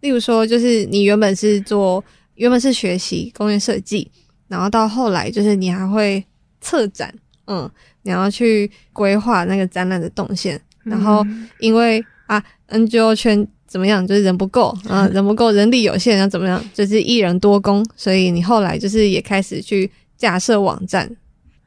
[0.00, 4.10] 例如说，就是你原本是做原本是学习工业设计，
[4.48, 6.24] 然后到后来就是你还会
[6.60, 7.14] 策展，
[7.46, 7.70] 嗯，
[8.02, 10.60] 你要去规划那个展览的动线。
[10.84, 11.24] 然后，
[11.60, 21.10] 因为啊，NGO 圈怎么样，就是人不够啊，人不够，人力有限，然后怎么样，就是一人多工，所以你后来就是也开始去架设网站，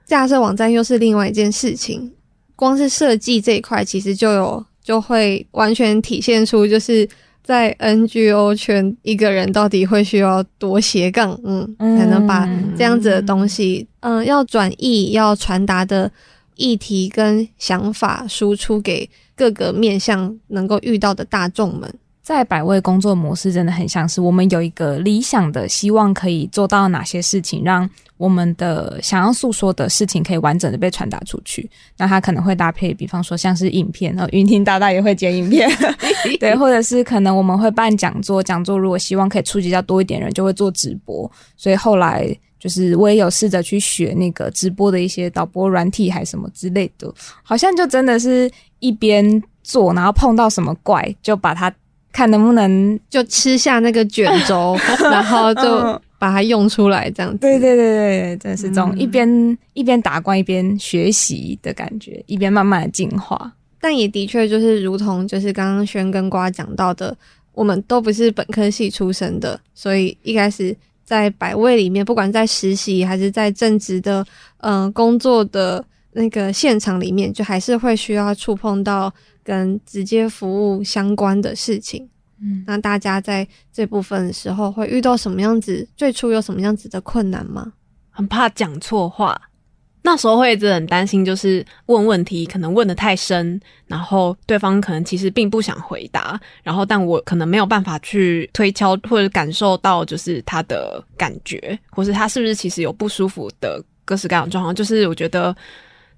[0.05, 2.11] 架设网站又是另外一件事情。
[2.55, 7.07] 光是设计这一块，其实就有就会完全体现出，就是
[7.43, 12.47] 在 NGO 圈一个人到底会需要多斜杠，嗯，才能把
[12.77, 16.11] 这样子的东西，嗯，要转译，要传达的。
[16.55, 31.69] 议题跟想法输出给各个面向能够遇到的大众们，在百位工作模式真的很像是我们有一个理想的希望，可以做到哪些事情，让我们的想要诉说的事情可以完整的被传达出去。
[31.97, 35.69] 那它可能会搭配，比方说像是影片，然后云婷大大也会剪影片，
[36.39, 41.29] 对，或者是可能我们会办讲座，讲座如果希望可以触及到多一点人，就会做直播。
[41.57, 42.35] 所以后来。
[42.65, 48.49] 就是我也有试着去学那个直播的一些导播软体，还什么之类的，好像就真的是
[48.79, 51.71] 一边做，然后碰到什么怪，就把它
[52.11, 54.75] 看能不能就吃下那个卷轴，
[55.11, 57.37] 然后就把它用出来，这样子。
[57.37, 63.53] 对对对对，真的是这种一边、嗯、一边打怪一边学习的感觉，一边慢慢的进化。
[63.79, 67.15] 但也的确就是如同就是刚刚轩跟瓜讲到的，
[67.53, 70.75] 我们都不是本科系出身的，所以一开始。
[71.05, 74.25] 在百位里面，不管在实习还是在正职的
[74.57, 79.13] 嗯、呃、工作的那个现场里面，就还是会需要触碰到
[79.43, 82.09] 跟直接服务相关的事情。
[82.41, 85.87] 嗯，那大家在这部分的时候会遇到什么样子？
[85.95, 87.71] 最初有什么样子的困难吗？
[88.09, 89.39] 很怕讲错话。
[90.05, 104.75] 那时候会一直很担心，就是问问题可能问的太深，然后对方可能其实并不想回答，然后但我可能没有办法去推敲或者感受到就是他的感觉，或是他是不是其实有不舒服的各式各样的状况。
[104.75, 105.53] 就是我觉得，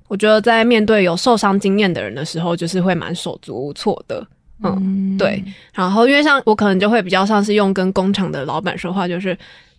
[0.10, 4.28] 我觉得在面对有受伤经验的人的时候，就是会蛮手足无措的。
[4.64, 5.42] 嗯，嗯对。
[5.74, 9.38] 然后因为像我可能就会比较像是用跟工厂的老板说话，就是。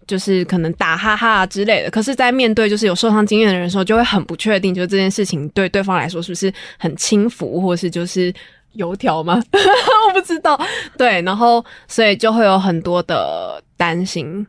[0.09, 8.35] 就是可能打哈哈之类的，可是，在面对就是有受伤经验的人的时候，就会很不确定，就是这件事情对对方来说是不是很轻浮，或是就是
[8.73, 9.40] 油条吗？
[9.53, 10.59] 我不知道。
[10.97, 14.44] 对，然后所以就会有很多的担心。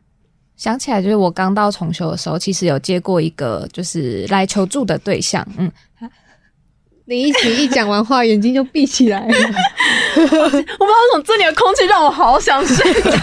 [0.55, 5.71] 想起来，就是我刚到重修的时候，其实有接过一个就是来求助的对象，嗯。
[7.09, 9.25] 你一起一讲完话，眼睛就闭起来了。
[9.25, 13.17] 我不知道为什么这里的空气让我好想睡觉。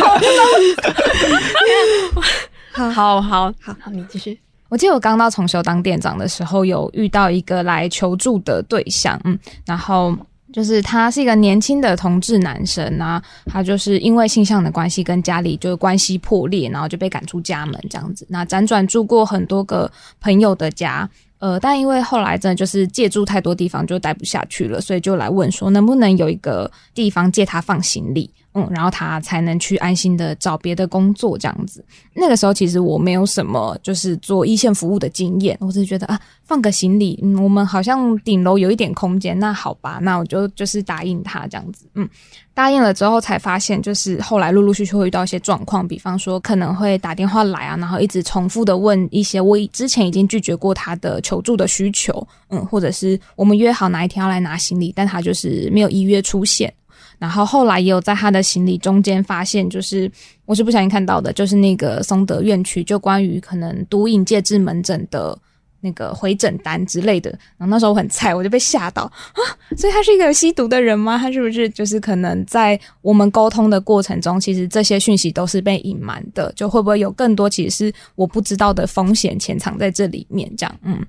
[2.72, 4.36] 好好好好，你继续。
[4.68, 10.12] 我记得我刚到重修当店长的时候，有遇到一个来求助的对象，嗯，然后
[10.52, 18.26] 就是他是一个年轻的同志男生啊，他就是因为性向的关系跟家里就是关系破裂，然后就被赶出家门这样子。
[18.28, 19.88] 那辗转住过很多个
[20.20, 21.08] 朋友的家。
[21.46, 28.28] 呃，但因为后来真的就是借住太多地方，就待不下去了，所以就来问说能不能有一个地方借他放行李。
[28.56, 31.84] 嗯，然后他才能去安心的找别的工作这样子。
[32.14, 41.86] 那个时候其实我没有什么就是做一线服务的经验，我只是觉得啊，放个行李，嗯，我们好像顶楼有一点空间，那好吧，那我就就是答应他这样子。
[41.94, 42.08] 嗯，
[42.54, 56.72] 答应了之后才发现，就是后来陆陆续续会遇到一些状况，比方说可能会打电话来啊，然后一直重复的问一些我之前已经拒绝过他的求助的需求，嗯，或者是我们约好哪一天要来拿行李，但他就是没有依约出现。
[57.18, 60.10] 然后后来也有在他的行李中间发现，就是
[60.44, 65.38] 我是不小心看到的，就是那个松德院区就关于可能毒瘾戒治门诊的
[65.80, 67.30] 那个回诊单之类的。
[67.56, 69.40] 然后那时候我很菜，我就被吓到啊！
[69.76, 71.16] 所以他是一个吸毒的人吗？
[71.18, 76.52] 他是不是就是可能在我们沟通的过程中，其实这些讯息都是被隐瞒的？
[76.54, 80.50] 就会不会有更多其实是我不知道的风险潜藏在这里面？
[80.56, 81.04] 这样，嗯，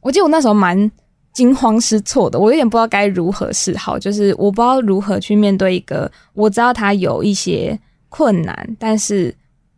[0.00, 0.90] 我记得我那时候蛮
[1.32, 9.34] 惊慌失措的，我有点不知道该如何是好，就是我不知道如何去面对一个我知道他有一些困难，但是。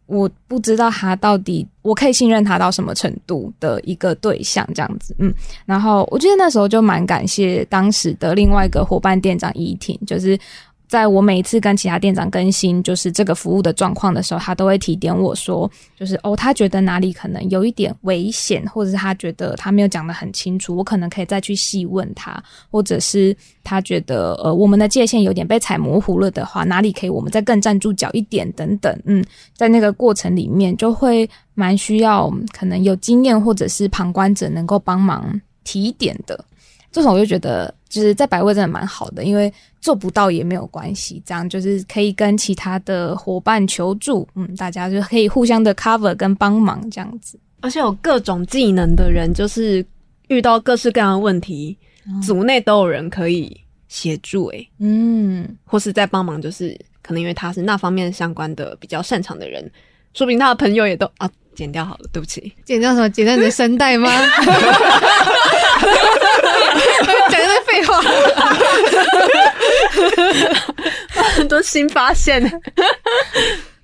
[0.06, 5.32] 我不知道他到底我可以信任他到什么程度的一个对象，这样子，嗯，
[5.64, 10.38] 然后我觉得那时候就蛮感谢当时的另外一个伙伴店长怡婷，就是。
[10.86, 15.68] 在我每一次跟其他店长更新就是这个服务的状况的时候，他都会提点我说，
[15.98, 29.24] 就是哦，他觉得哪里可能有一点危险，或者是他觉得他没有讲的很清楚，我可能可以再去细问他，或者是他觉得呃我们的界限有点被踩模糊了的话，哪里可以我们再更站住脚一点等等，嗯，
[29.56, 36.44] 在那个过程里面就会蛮需要可能有经验或者是旁观者能够帮忙提点的。
[36.94, 47.36] 这种我就觉得，就是在百味真的蛮好的，因为做不到也没有关系，这样就是可以跟其他的伙伴求助，嗯，大家就可以互相的 cover 跟帮忙这样子。
[47.62, 49.84] 而且有各种技能的人，就是
[50.28, 51.76] 遇到各式各样的问题，
[52.06, 59.68] 嗯、组内都有人可以协助、欸，诶嗯，或是在帮忙，就是可能因为他是那方面相关的比较擅长的人，
[60.12, 61.28] 说不定他的朋友也都啊。
[61.54, 62.52] 剪掉好了，对不起。
[62.64, 63.08] 剪掉什么？
[63.08, 64.10] 剪掉你的声带吗？
[67.30, 68.00] 讲一堆废话，
[71.36, 72.60] 很多新发现。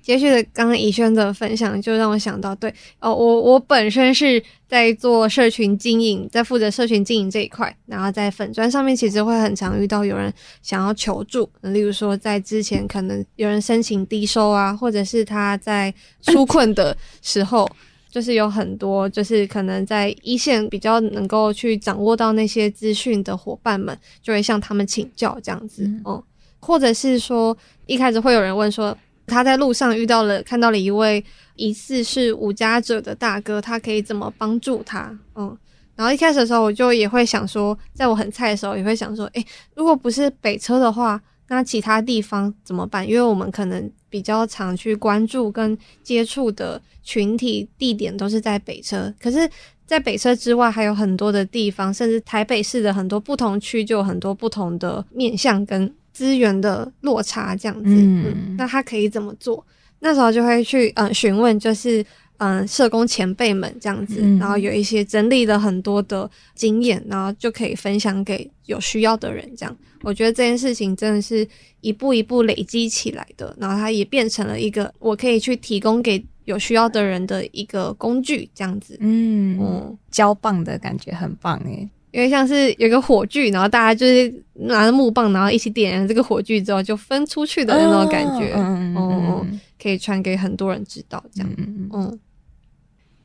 [0.01, 15.93] 接续的刚刚怡轩的分享，就让我想到，对哦，我我本身是在做社群经营，在负责社群经营这一块，然后在粉砖上面，其实会很常遇到有人想要求助，例如说在之前可能有人申请低收啊，或者是他在
[16.23, 17.69] 出困的时候，
[18.11, 26.23] 就是有很多就是可能在一线比较能够去掌握到那些资讯的伙伴们，就会向他们请教这样子，嗯，嗯，
[26.59, 28.95] 或者是说一开始会有人问说。
[29.27, 31.23] 他在路上遇到了，看到了一位
[31.55, 35.17] 疑似是无家者的大哥，他可以怎么帮助他？
[35.35, 35.57] 嗯，
[35.95, 43.05] 然后一开始的时候，我就也会想说，在我很菜的时候，也会想说，诶，如果不是北车的话，那其他地方怎么办？
[43.05, 49.49] 因为我们可能比较常去关注跟接触的群体地点都是在北车，可是，
[49.85, 55.93] 在北车之外，还有很多的地方，甚至台北市的很多不同区，就有很多不同的面向跟。
[56.13, 59.65] 资源的落差这样子，嗯，嗯，那他可以怎么做？
[59.99, 62.05] 那时候就会去嗯询问，就是
[62.43, 69.47] 嗯社工前辈们这样子，嗯，然后有一些整理了很多的经验，然后就可以分享给有需要的人。
[69.55, 71.47] 这样，我觉得这件事情真的是
[71.81, 81.87] 一步一步累积起来的，然后它也变成了一个我可以去提供给有需要的人的一个工具，这样子，嗯嗯，交棒的感觉很棒诶。
[82.11, 92.19] 因为像是有个火炬，然后大家就是拿着木棒，然后一起点燃这个火炬之后就分出去的那种感觉，嗯嗯嗯，可以传给很多人知道，这样，嗯嗯。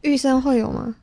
[0.06, 0.94] 玉生会有吗？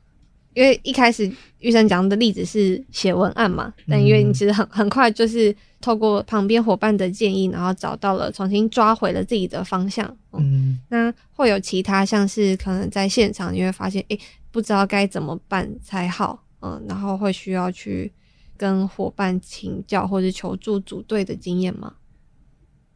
[0.54, 10.40] 因为一开始玉生讲的例子是写文案嘛，但因为你其实很很快就是透过旁边伙伴的建议，然后找到了重新抓回了自己的方向，嗯。
[10.42, 14.18] 嗯，那会有其他像是可能在现场你会发现，诶，
[14.52, 16.42] 不知道该怎么办才好。
[16.60, 18.10] 嗯，然后会需要去
[18.56, 21.92] 跟伙伴请教或者求助组队的经验吗？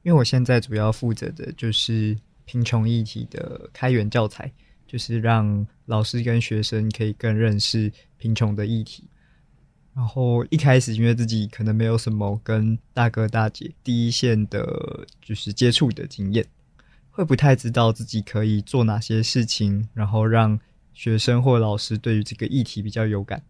[0.04, 4.50] 因为我现在主要负责的就是贫穷议题的开源教材，
[4.86, 9.04] 就是让老师跟学生可以更认识贫穷的议题。
[9.94, 16.46] 然后一开始因为自己可能没有什么跟大哥大姐第一线的，就是接触的经验，
[17.10, 20.60] 会不太知道自己可以做哪些事情，然后让
[20.92, 23.42] 学生或老师对于这个议题比较有感。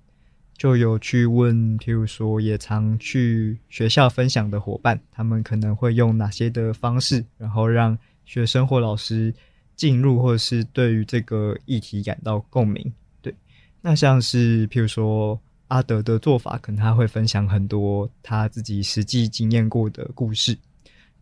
[0.56, 9.34] 就有去问，譬如说也常去学校分享的伙伴，他们可能会用哪些的方式，然后让学生或老师
[9.78, 12.92] 进入，或者是对于这个议题感到共鸣。
[13.22, 13.34] 对，
[13.80, 20.54] 那像是譬如说阿德的做法，可能他会分享很多他自己实际经验过的故事。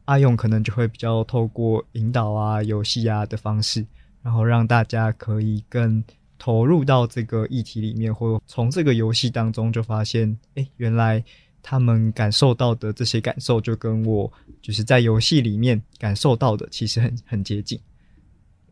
[0.06, 3.86] 阿勇可能就会比较透过引导啊、游戏啊的方式，
[4.22, 6.02] 然后让大家可以更。
[6.38, 11.24] 投入到这个议题里面，或从这个游戏当中就发现，哎，原来
[11.62, 17.80] 他们感受到的这些感受，就跟我就是在游戏里面感受到的，其实很很接近。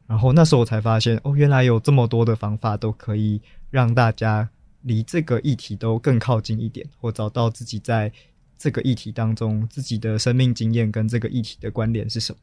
[0.06, 3.40] 然后那时候我才发现，哦，原来有这么多的方法都可以
[3.70, 4.48] 让大家
[4.82, 8.12] 离这个议题都更靠近一点，或找到自己在
[8.58, 12.38] 这个议题当中自己的生命经验跟这个议题的关联是什么。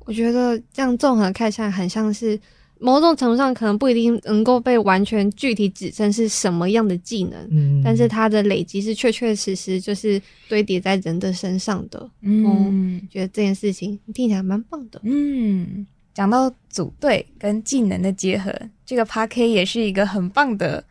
[0.00, 2.38] 我觉得这样综合看下来，很像是。
[2.78, 15.86] 某种程度上可能不一定能够被完全具体指称是什么样的技能，嗯，但是它的累积是确确实实就是堆叠在人的身上的，嗯，嗯，觉得这件事情听起来蛮棒的，嗯，
[16.16, 18.50] 讲到组队跟技能的结合，
[18.86, 20.82] 这个 p a r k 也是一个很棒的。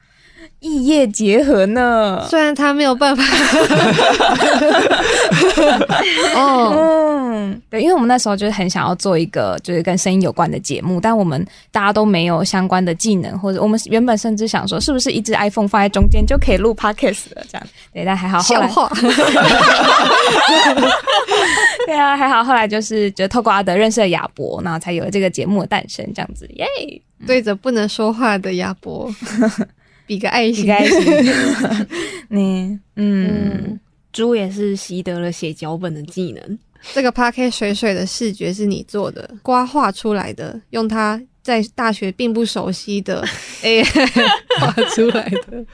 [0.66, 2.26] 异业结合呢？
[2.28, 3.24] 虽然他没有办法。
[6.36, 17.44] 哦，嗯，对，因为我们那时候就是很想要做一个就是跟声音有关的节目，但我们大家都没有相关的技能，或者我们原本甚至想说，是不是一只 iPhone 放在中间就可以录 Podcast 了？
[17.52, 18.90] 这样，对，但还好后来，笑话
[21.86, 26.66] 对啊，还好后来就是就透过阿德认识了亚伯，然后才有了这个节目的诞生，这样子，耶！
[27.28, 29.14] 对着不能说话的亚博。
[30.06, 31.88] 比个爱心，比个爱心。
[32.30, 33.80] 你，嗯，
[34.12, 36.60] 猪也是习得了写脚本的技能。
[36.94, 43.26] 这个 Podcast 水水的视觉是你做的，刮画出来的，用他在大学并不熟悉的
[43.64, 43.84] AI
[44.60, 45.66] 画出来的。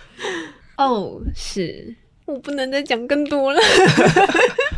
[0.78, 1.94] 哦，是
[2.26, 3.60] 我不能再讲更多了。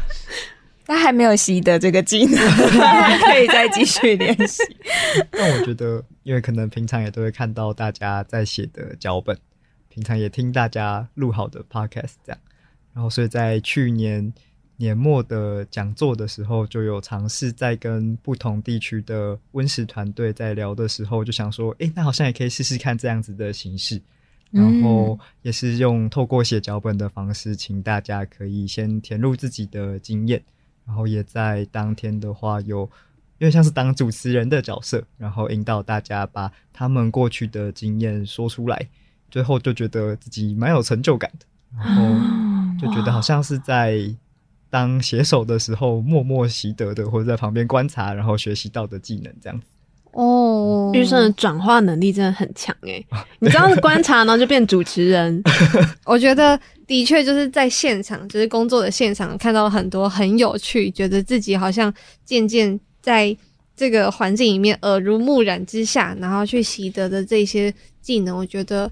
[0.86, 2.38] 他还没有习得这个技能，
[3.22, 4.62] 可以再继续练习。
[5.32, 9.38] 但我觉得，因为可能平常也都会看到大家在写的脚本，
[9.90, 12.40] 平常也听大家录好的 podcast 这样，
[12.94, 14.34] 然后所以在去年
[14.76, 24.02] 年末的讲座的时候，就有尝试在跟不同地区的温室团队在聊的时候，就想说，诶，那好像也可以试试看这样子的形式，
[24.52, 30.44] 然后也是用透过写脚本的方式，请大家可以先填入自己的经验。
[30.86, 32.90] 然后也在当天的话，有
[33.40, 38.88] 因为像是当主持人的角色，然后引导大家把他们过去的经验说出来，
[39.30, 44.00] 最后就觉得自己蛮有成就感的，然后就觉得好像是在
[44.70, 49.68] 当写手的时候默默习得的，或者在旁边观察，然后学习到的技能这样子。
[50.14, 53.03] 哦，预算的转化能力真的很强诶，
[53.39, 55.41] 你知道是观察呢就变主持人，
[56.05, 61.91] 我觉得的确就是在现场，就是工作的现场看到了很多很有趣，觉得自己好像
[62.24, 63.36] 渐渐在
[63.76, 68.89] 这个环境里面耳濡目染之下，然后去习得的这些技能，我觉得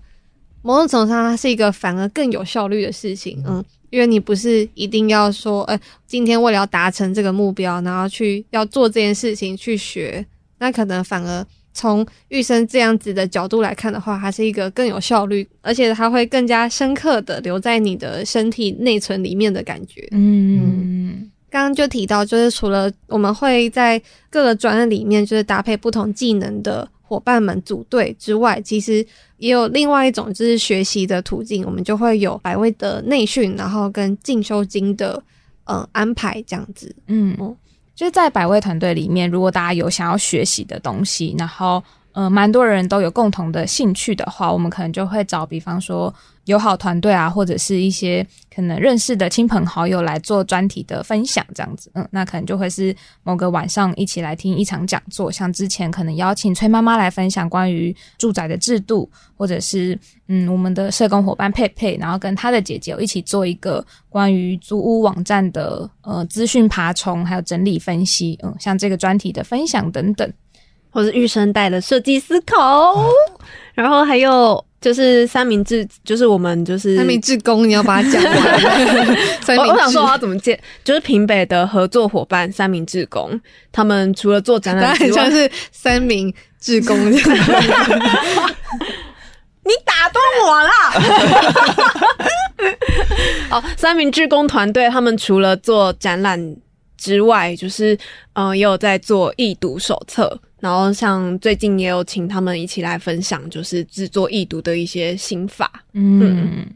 [0.64, 10.26] 某种程度上它是一个反而更有效率的事情，嗯，因为你不是一定要说，呃，今天为了要达成这个目标，然后去要做这件事情去学。
[10.62, 11.44] 那可能反而
[11.74, 20.08] 从玉生这样子的角度来看的话，还是一个更有效率，而且它会更加深刻的留在你的身体内存里面的感觉。
[20.12, 24.00] 嗯，刚刚就提到，就是除了我们会在
[24.30, 29.04] 各个专案里面，就是搭配不同技能的伙伴们组队之外，其实
[29.38, 35.20] 也有另外一种就是学习的途径，我们就会有百位的内训，然后跟进修金的
[35.64, 36.96] 嗯安排这样子。
[37.08, 37.36] 嗯。
[38.02, 41.84] 就在百位团队里面，如果大家有想要学习的东西，然后
[42.14, 46.14] 呃，蛮多人都有共同的兴趣的话，我们可能就会找，比方说
[46.46, 51.90] 友好团队啊，或者是一些可能认识的亲朋好友来做专题的分享，这样子。
[51.94, 52.94] 嗯，那可能就会是
[53.24, 59.98] 某个晚上一起来听一场讲座，像之前可能邀请崔妈妈来分享关于住宅的制度，或者是
[60.28, 70.30] 嗯，我们的社工伙伴佩佩，然后跟她的姐姐一起做一个关于租屋网站的呃资讯爬虫，还有整理分析，嗯，像这个专题的分享等等。
[70.92, 73.04] 或者玉生带的设计思考，
[73.74, 78.34] 然后还有就是三明治，就是我们就是三明治工，你要把它讲完。
[79.58, 83.40] 我我想说我要怎么接，就是平北的合作伙伴三明治工，
[83.72, 86.98] 他们除了做展览很像是三明治工。
[89.64, 90.72] 你打断我啦！
[93.52, 96.56] 哦，三明治工团队他们除了做展览
[97.02, 97.98] 之外，就是
[98.34, 100.40] 呃也有在做易读手册。
[100.60, 105.84] 然后像最近也有请他们一起来分享，就是制作易读的一些心法。
[105.94, 106.68] 嗯，嗯，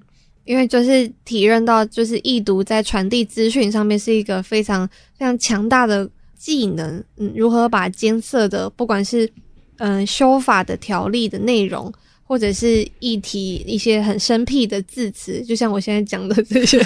[0.44, 7.04] 因为就是体认到，就是易读在传递资讯上面是一个非常非常强大的技能。
[7.18, 9.30] 嗯，如何把艰涩的，不管是
[9.78, 11.94] 嗯、呃、修法的条例的内容。
[12.28, 16.80] 或者是议题一些很生僻的字词，就像我现在讲的这些，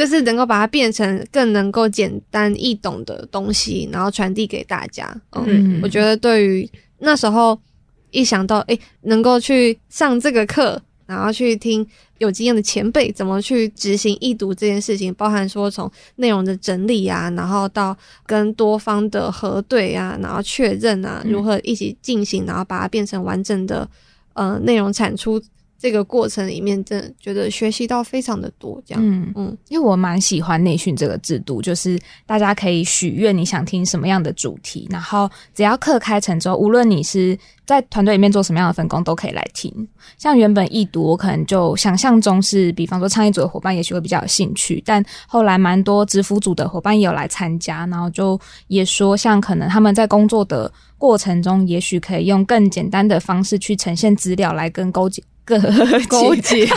[0.00, 5.14] 就是能够把它变成更能够简单易懂的东西，然后传递给大家。
[5.32, 5.44] 嗯，
[5.76, 6.66] 嗯我觉得对于
[7.00, 7.60] 那时候
[8.10, 10.80] 一想到，诶，能够去上这个课。
[11.06, 11.84] 然后去听
[12.18, 17.94] 有经验的前辈怎么去执行易读这件事情，包含说从内容的整理啊，然后到
[18.24, 23.86] 跟多方的核对啊，然后确认啊，如何一起进行，然后把它变成完整的
[24.34, 25.42] 呃内容产出，
[25.80, 29.02] 这个过程里面，真的觉得学习到非常的多，这样。
[29.02, 39.72] 嗯嗯，因为我蛮喜欢内训这个制度，就是大家可以许愿你想听什么样的主题，然后只要课开成之后，无论你是在团队里面做什么样的分工，都可以来听。
[40.18, 55.22] 像原本一读，我可能就想象中是，比方说创意组的伙伴也许会比较有兴趣，但后来蛮多直服组的伙伴也有来参加，然后就也说，像可能他们在工作的过程中，也许可以用更简单的方式去呈现资料来跟勾结。
[56.08, 56.68] 勾结，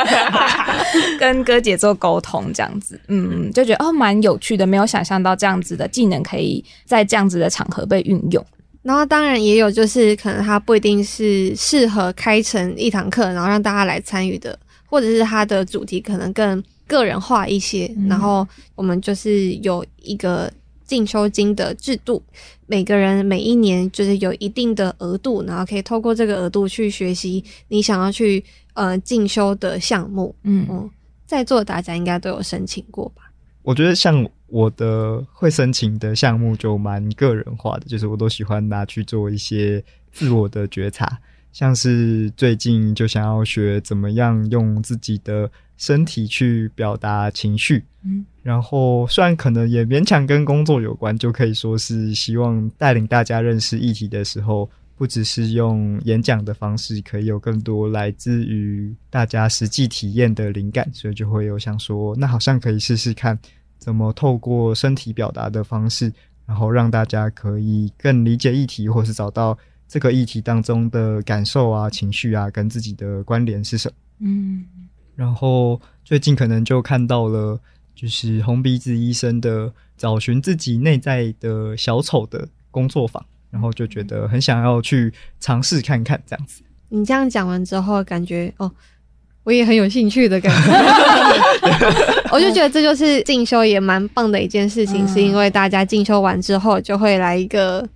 [1.18, 8.44] 跟哥姐做沟通这样子，嗯，就觉得哦蛮有趣的，没有想象到这样子的技能可以在这样子的场合被运用。
[8.82, 17.88] 然后当然也有，就是可能它不一定是适合开成一堂课，然后让大家来参与的，或者是它的主题可能更个人化一些。
[18.08, 20.50] 然后我们就是有一个。
[20.92, 22.22] 进修金的制度，
[22.66, 30.34] 每个人每一年就是有一定的额度，然后可以透过这个额度去学习你想要去呃进修的项目。
[30.42, 30.90] 嗯嗯，
[31.24, 33.32] 在座的大家应该都有申请过吧？
[33.62, 39.82] 我觉得像我的会申请的项目就蛮个人化的，就是我都喜欢拿去做一些
[40.12, 41.18] 自我的觉察，
[41.52, 45.50] 像是最近就想要学怎么样用自己的。
[45.78, 63.36] 身体去表达情绪，嗯，然后虽然可能也勉强跟工作有关，就可以说是希望带领大家认识议题的时候，不只是用演讲的方式，可以有更多来自于大家实际体验的灵感，所以就会有想说，那好像可以试试看，
[63.76, 66.12] 怎么透过身体表达的方式，
[66.46, 69.58] 然后让大家可以更理解议题，或是找到
[69.92, 74.64] 这个议题当中的感受啊、情绪啊，跟自己的关联是什么，嗯。
[75.14, 77.60] 然后最近可能就看到了，
[77.94, 86.62] 就是红鼻子医生的找寻自己内在的小丑的工作坊，然后就觉得很想要去尝试看看这样子。
[86.88, 88.72] 你这样讲完之后，感觉哦，
[89.42, 90.72] 我也很有兴趣的感觉。
[92.32, 97.86] 我就觉得这就是进修也蛮棒的一件事情，是因为大家进修完之后就会来一个。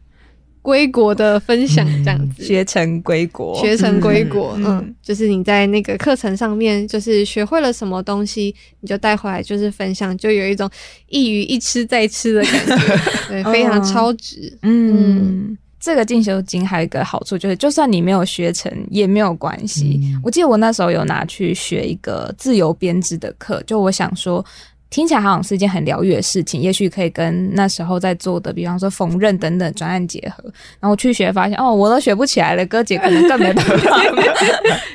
[0.67, 10.69] 归国的分享这样子，学成归国，学成归国，嗯，嗯，就是你在那个课程上面，就是学会了什么东西，你就带回来，就是分享，就有一种
[11.07, 12.99] 一鱼一吃再吃的感觉，
[13.31, 14.59] 对，非常超值。
[14.62, 20.01] 嗯，嗯，这个进修金还有一个好处，就是就算你没有学成也没有关系。
[20.03, 24.45] 嗯，我记得我那时候有拿去学一个自由编织的课，就我想说。
[24.89, 30.45] 听起来好像是一件很疗愈的事情，也许可以跟那时候在做的，比方说缝纫等等专案结合。
[30.78, 34.03] 然后去学，发现哦，我都学不起来了，哥姐可能更没办法。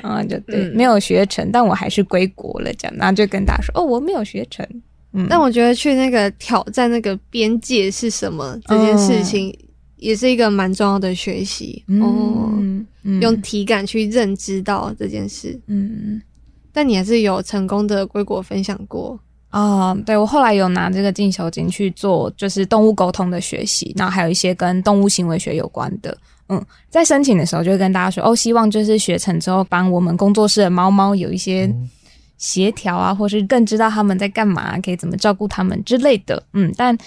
[0.04, 4.66] 嗯，就对，没有学成，但我还是归国了，这样，然后就跟大家说，哦，我没有学成。
[5.14, 9.54] 嗯，但我觉得去那个挑战那个边界是什么这件事情，
[9.98, 12.50] 也是一个蛮重要的学习哦。
[13.04, 15.60] 嗯，用体感去认知到这件事。
[15.68, 16.22] 嗯，
[16.72, 19.20] 但你还是有成功的归国分享过。
[19.52, 26.18] 啊、嗯，对，我后来有拿这个进修金去做，就是动物沟通的学习，然后还有一些跟动物行为学有关的。
[26.48, 31.70] 嗯，在申请的时候就会跟大家说，哦，希望就是学成之后帮我们工作室的猫猫有一些
[32.38, 36.42] 协调啊，或是更知道他们在干嘛，可以怎么照顾他们之类的。
[36.54, 36.98] 嗯，但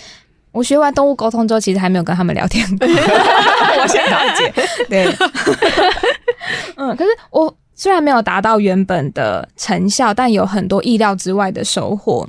[0.52, 2.86] 我学完动物沟通之后，其实还没有跟他们聊天过。
[2.88, 4.52] 我先了解，
[4.88, 5.06] 对，
[6.76, 7.56] 嗯，可是我。
[7.74, 12.26] 虽然没有达到原本的成效，但有很多意料之外的收获。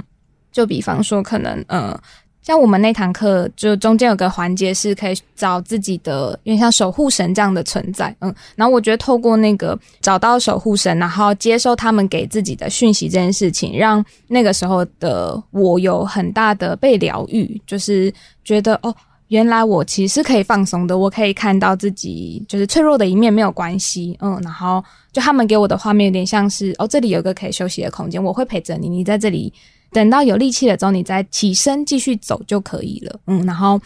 [0.52, 2.00] 就比方说，可能呃，
[2.42, 8.16] 像我们那堂课，就中间有个环节是可以找自己的，有点像守护神这样的存在。
[8.22, 18.96] 嗯，然后我觉得透过那个找到守护神，然后接收他们给自己的讯息这件事情，让那个时候的我有很大的被疗愈，就是觉得哦。
[19.30, 29.52] 原来我其实是可以放松的，我可以看到自己就是脆弱的一面，没有关系，嗯，然后就他们给我的画面有点像是哦，这里有个可以休息的空间，我会陪着你，你在这里
[29.92, 33.82] 等到有力气了之后，你再起身继续走就可以了，嗯，然后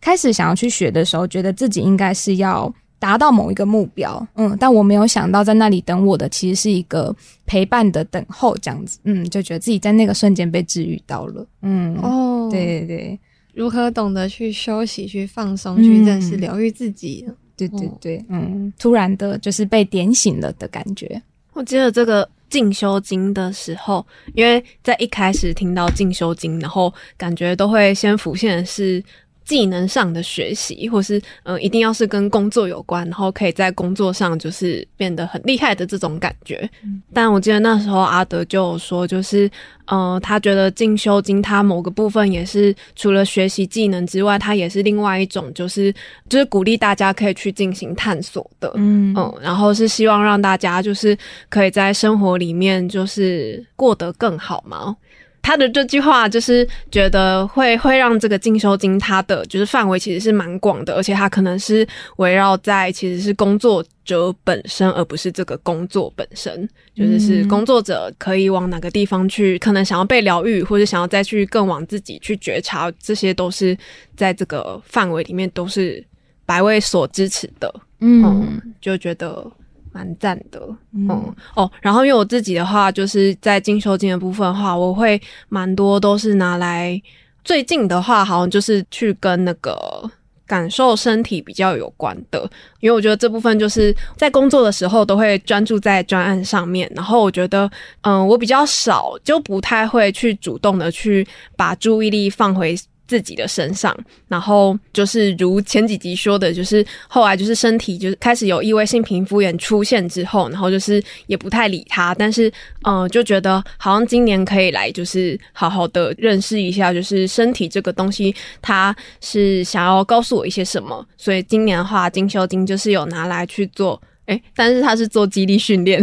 [0.00, 7.14] 开始想要去学的时候，觉得自己应该是要达到某一个目标，嗯，但我没有想到在那里等我的其实是一个
[7.46, 13.20] 陪伴的等候这样子，嗯，就觉得自己在那个瞬间被治愈到了，嗯，哦，对对对。
[13.60, 17.26] 如何懂得去休息、去放松、嗯、去认识、疗愈自己？
[17.54, 21.20] 对对对，嗯，突然的就是被点醒了的感觉。
[21.52, 29.04] 我记得这个进修经的时候，因为在一开始听到进修经，然后感觉都会先浮现的是
[29.50, 36.70] 技能上的学习，或是嗯、呃，一定要是跟工作有关，然后可以在工作上就是变得很厉害的这种感觉。
[36.84, 39.48] 嗯、但我记得那时候阿德就有说，就是
[39.86, 45.92] 嗯、呃，他觉得进修经他某个部分也是除了学习技能之外，他也是另外一种，就是
[46.28, 48.70] 就是鼓励大家可以去进行探索的。
[48.76, 54.96] 嗯嗯，然后是希望让大家就是可以在生活里面就是过得更好嘛。
[55.42, 61.86] 他的这句话就是觉得会会让这个进修金它的就是范围其实是蛮广的，而且它可能是
[62.16, 73.76] 围绕在其实是工作者本身，而不是这个工作本身，就是是工作者可以往哪个地方去，可能想要被疗愈，或者想要再去更往自己去觉察，这些都是
[74.16, 76.04] 在这个范围里面都是
[76.44, 79.50] 白位所支持的，嗯，嗯，就觉得。
[79.92, 80.60] 蛮赞的，
[80.94, 87.00] 嗯，嗯哦，然后因为我自己的话，就是在进修经的部分的话，我会蛮多都是拿来
[87.44, 90.08] 最近的话，好像就是去跟那个
[90.46, 92.48] 感受身体比较有关的，
[92.80, 97.70] 因为我觉得这部分就是在工作的时候都会专注在专案上面，然后我觉得，
[98.02, 101.26] 嗯，我比较少，就不太会去主动的去
[101.56, 102.76] 把注意力放回。
[103.10, 103.92] 自己的身上，
[104.28, 112.48] 然后就是如前几集说的，就是后来就是身体就是开始有异位性皮肤炎出现之后，然后就是也不太理他，但是
[112.84, 118.32] 嗯、就觉得好像今年可以来就是好好的认识一下，就是身体这个东西，
[118.62, 124.00] 它是想要告诉我一些什么，所以今年的话，精修经就是有拿来去做。
[124.26, 126.00] 诶，但是他是做肌力训练，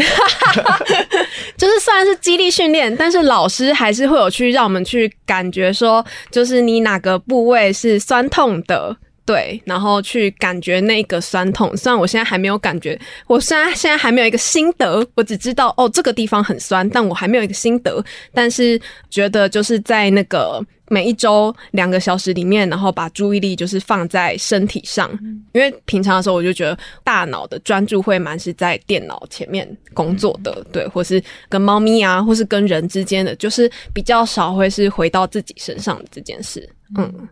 [1.57, 8.95] 就是虽然是激励训练，但是老师还是会有去让我们去感觉说，就是你哪个部位是酸痛的。
[9.27, 11.75] 对，然后去感觉那个酸痛。
[11.75, 12.97] 虽然我现在还没有感觉，
[13.27, 18.01] 我虽然现在还没有一个心得，我只知道哦这个地方很酸，但我还没有一个心得。
[18.33, 25.11] 但是觉得就是在那个每一周两个小时里面，然后把注意力就是放在身体上，
[25.51, 37.27] 因为平常的时候我就觉得大脑的专注会蛮是在电脑前面工作的，对，或是跟猫咪啊，或是跟人之间的，就是比较少会是回到自己身上的这件事，嗯。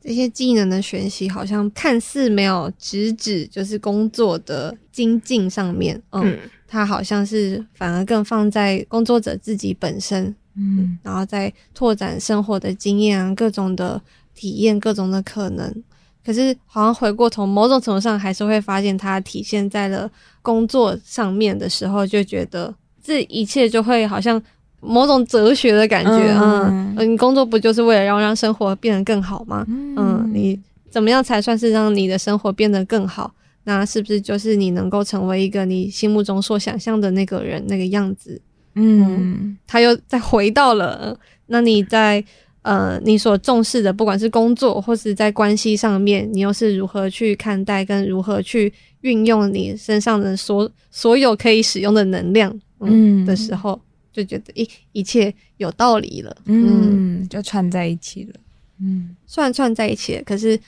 [0.00, 14.00] 这些技能的学习好像看似没有直指就是工作的精进上面，嗯，嗯，它好像是反而更放在工作者自己本身，嗯，然后再拓展生活的经验啊，各种的
[14.34, 15.84] 体验，各种的可能。
[16.24, 24.42] 可是好像回过头，某种程度上还是会发现它体现在了工作上面的时候，就觉得这一切就会好像。
[24.80, 26.10] 某种哲学的感觉，
[26.40, 29.64] 嗯，嗯，你工作不就是为了要让生活变得更好吗？
[29.68, 30.58] 嗯，嗯，你
[30.90, 33.32] 怎么样才算是让你的生活变得更好？
[33.64, 38.40] 那是不是就是你能够成为一个你心目中所想象的那个人那个样子？
[38.74, 41.14] 嗯，嗯，他又再回到了，
[41.46, 42.24] 那你在
[42.62, 48.72] 呃你所重视的，不管是工作或是在关系上面，你又是如何去看待跟如何去
[49.02, 52.58] 运用你身上的所所有可以使用的能量？
[52.80, 53.78] 嗯，的时候。
[54.12, 58.34] 就觉得一一切有道理了，嗯，就串在一起了，
[58.80, 60.58] 嗯，虽然串在一起了，可是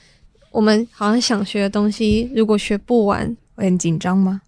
[0.51, 4.41] 我们好像想学的东西，如果学不完，会很紧张吗？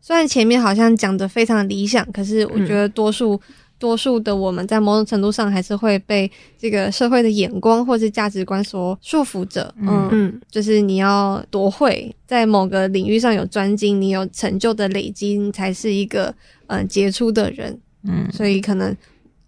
[0.00, 3.40] 虽然前面好像讲的非常理想，可是我觉得多数、嗯、
[3.78, 6.28] 多数的我们在某种程度上还是会被
[6.58, 10.08] 这个社会的眼光或是价值观所束缚着，嗯。
[10.10, 16.34] 嗯，就是你要多会在某个领域上有专精，你有成就的累积，你才是一个
[16.66, 17.80] 嗯杰出的人。
[18.04, 18.96] 嗯，所以可能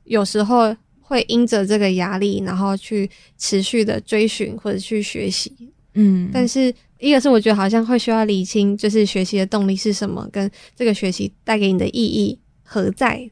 [0.05, 5.53] 有时候会因着这个压力，然后去持续的追寻或者去学习。
[5.95, 13.31] 嗯，但是一个是我觉得好像会需要理清，就是学习的动力是什么，跟这个学习带给你的意义何在。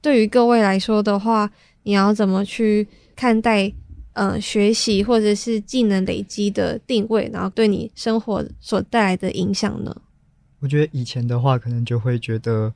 [0.00, 1.50] 对于各位来说的话，
[1.82, 3.72] 你要怎么去看待
[4.12, 9.94] 呃学习或者是技能累积的定位，然后对你生活所带来的影响呢？
[10.60, 12.74] 我觉得以前的话，可能就会觉得。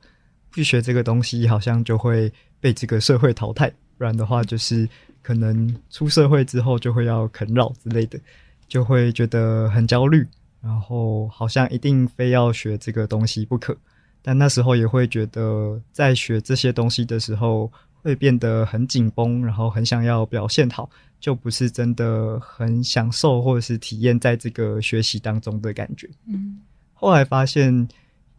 [0.53, 4.87] 去学这个东西，好像就会被这个社会淘汰；不然的话，就是
[5.21, 8.19] 可能出社会之后就会要啃老之类的，
[8.67, 10.25] 就会觉得很焦虑。
[10.61, 13.75] 然后好像一定非要学这个东西不可。
[14.21, 17.69] 但那时候也会觉得，在学这些东西的时候，
[18.01, 20.89] 会变得很紧绷，然后很想要表现好，
[21.19, 26.07] 就不是真的很享受或者是体验在这个学习当中的感觉。
[26.27, 26.59] 嗯，
[26.93, 27.87] 后来发现。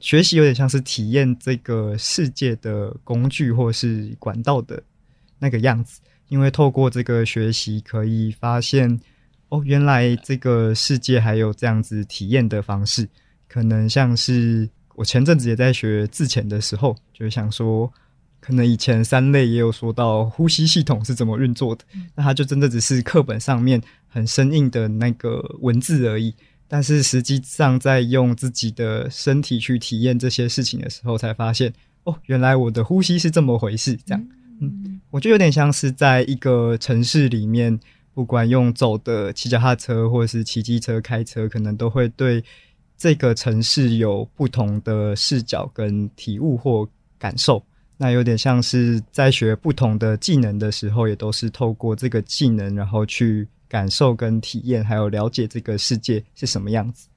[0.01, 4.83] 学习有点像是体验这个世界的工具或是管道的
[5.39, 9.01] 那个样子，因为透过这个学习，可以发现
[9.49, 13.09] 哦，原来这个世界还有这样子体验的方式。
[13.49, 17.91] 可能像是我前阵子也在学自潜的时候，就想说，
[18.41, 21.85] 可能以前三类也有说到呼吸系统是怎么运作的，
[22.15, 26.35] 那它就真的只是课本上面很生硬的那个文字而已。
[26.67, 31.73] 但是实际上在用自己的身体去体验这些事情的时候，才发现
[32.05, 33.97] 哦，原来我的呼吸是这么回事。
[34.07, 34.29] 这样，
[34.61, 37.79] 嗯，我觉得有点像是在一个城市里面，
[38.13, 42.43] 不管用走的骑脚踏车或者是骑机车开车，可能都会对
[42.97, 46.89] 这个城市有不同的视角跟体悟或
[47.19, 47.63] 感受。
[47.97, 57.09] 那有点像是在学不同的技能的时候，也都是透过这个技能，然后去感受跟体验，还有了解这个世界是什么样子。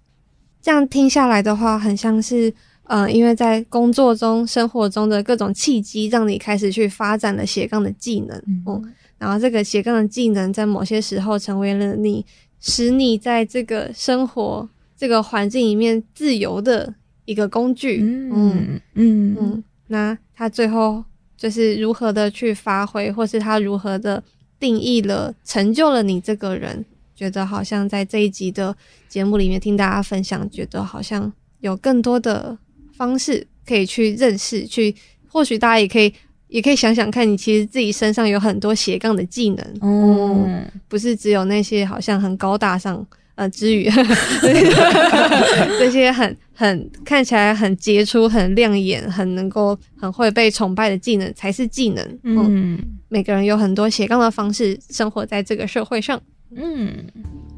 [0.60, 2.52] 这样听下来的话，很像是，
[2.86, 8.36] 呃，因为在工作中、生活中的各种契机，让你开始去发展了斜杠的技能。
[8.48, 12.26] 嗯，嗯，然后这个斜杠的技能，在某些时候成为了你，
[12.60, 16.92] 使你在这个生活这个环境里面自由的
[17.26, 18.00] 一个工具。
[18.02, 19.38] 嗯嗯嗯。
[19.40, 21.04] 嗯那他最后
[21.38, 24.22] 就是如何的去发挥，或是他如何的
[24.60, 26.86] 定义了、成就了你这个人？
[27.16, 28.76] 觉得好像在这一集的
[29.10, 32.56] 节目里面听大家分享，觉得好像有更多的
[32.96, 34.96] 方式可以去认识，去
[35.28, 36.14] 或许大家也可以
[36.48, 43.04] 也可以想想看，你其实自己身上有很多斜杠的技能，嗯，不是只有那些好像很高大上。
[43.38, 43.88] 呃，之余，
[45.78, 52.04] 这些很很看起来很杰出、很亮眼、很能够很会被崇拜的技能才是技能。
[52.24, 52.80] 嗯，嗯，
[53.10, 56.20] 每个人有很多斜杠的方式生活在这个社会上。
[56.56, 56.92] 嗯，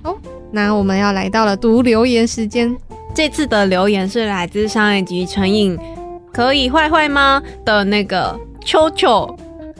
[0.03, 0.17] 好，
[0.51, 2.75] 那我们要来到了读留言时间。
[3.15, 5.79] 这次的留言是来自上一集成瘾
[6.33, 9.33] 可以坏坏吗的那个秋秋。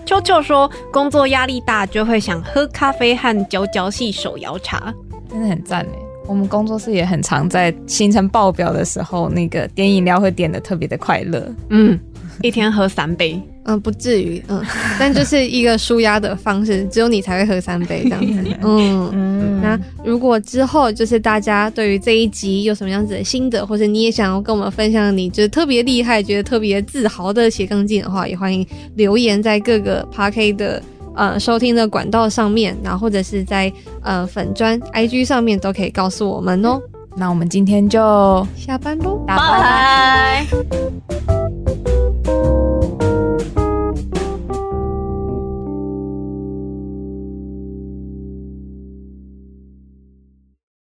[0.06, 4.94] 秋秋说，工作压力大就会想喝咖啡和嚼嚼戏手摇茶。
[5.30, 6.00] 真的很赞诶！
[6.28, 11.52] 我们工作室也很常在行程爆表的时候，那个点饮料会点的特别的快乐。
[11.70, 12.00] 嗯，
[12.44, 14.64] 一天喝三杯，嗯，不至于，嗯，
[15.00, 18.58] 但就是一个舒压的方式，只有你才会喝三杯这样子。
[18.62, 19.62] 嗯嗯。
[19.62, 28.66] 那如果之后就是大家对于这一集有什么样子的心得，或者你也想要跟我们分享你就是特别厉害、觉得特别自豪的斜杠技的话，也欢迎
[28.96, 30.84] 留言在各个 Podcast 的。
[31.20, 33.70] 呃，收听的管道上面，然后或者是在
[34.02, 36.82] 呃粉砖 IG 上面都可以告诉我们哦。
[37.18, 41.39] 那我们今天就下班喽，拜拜。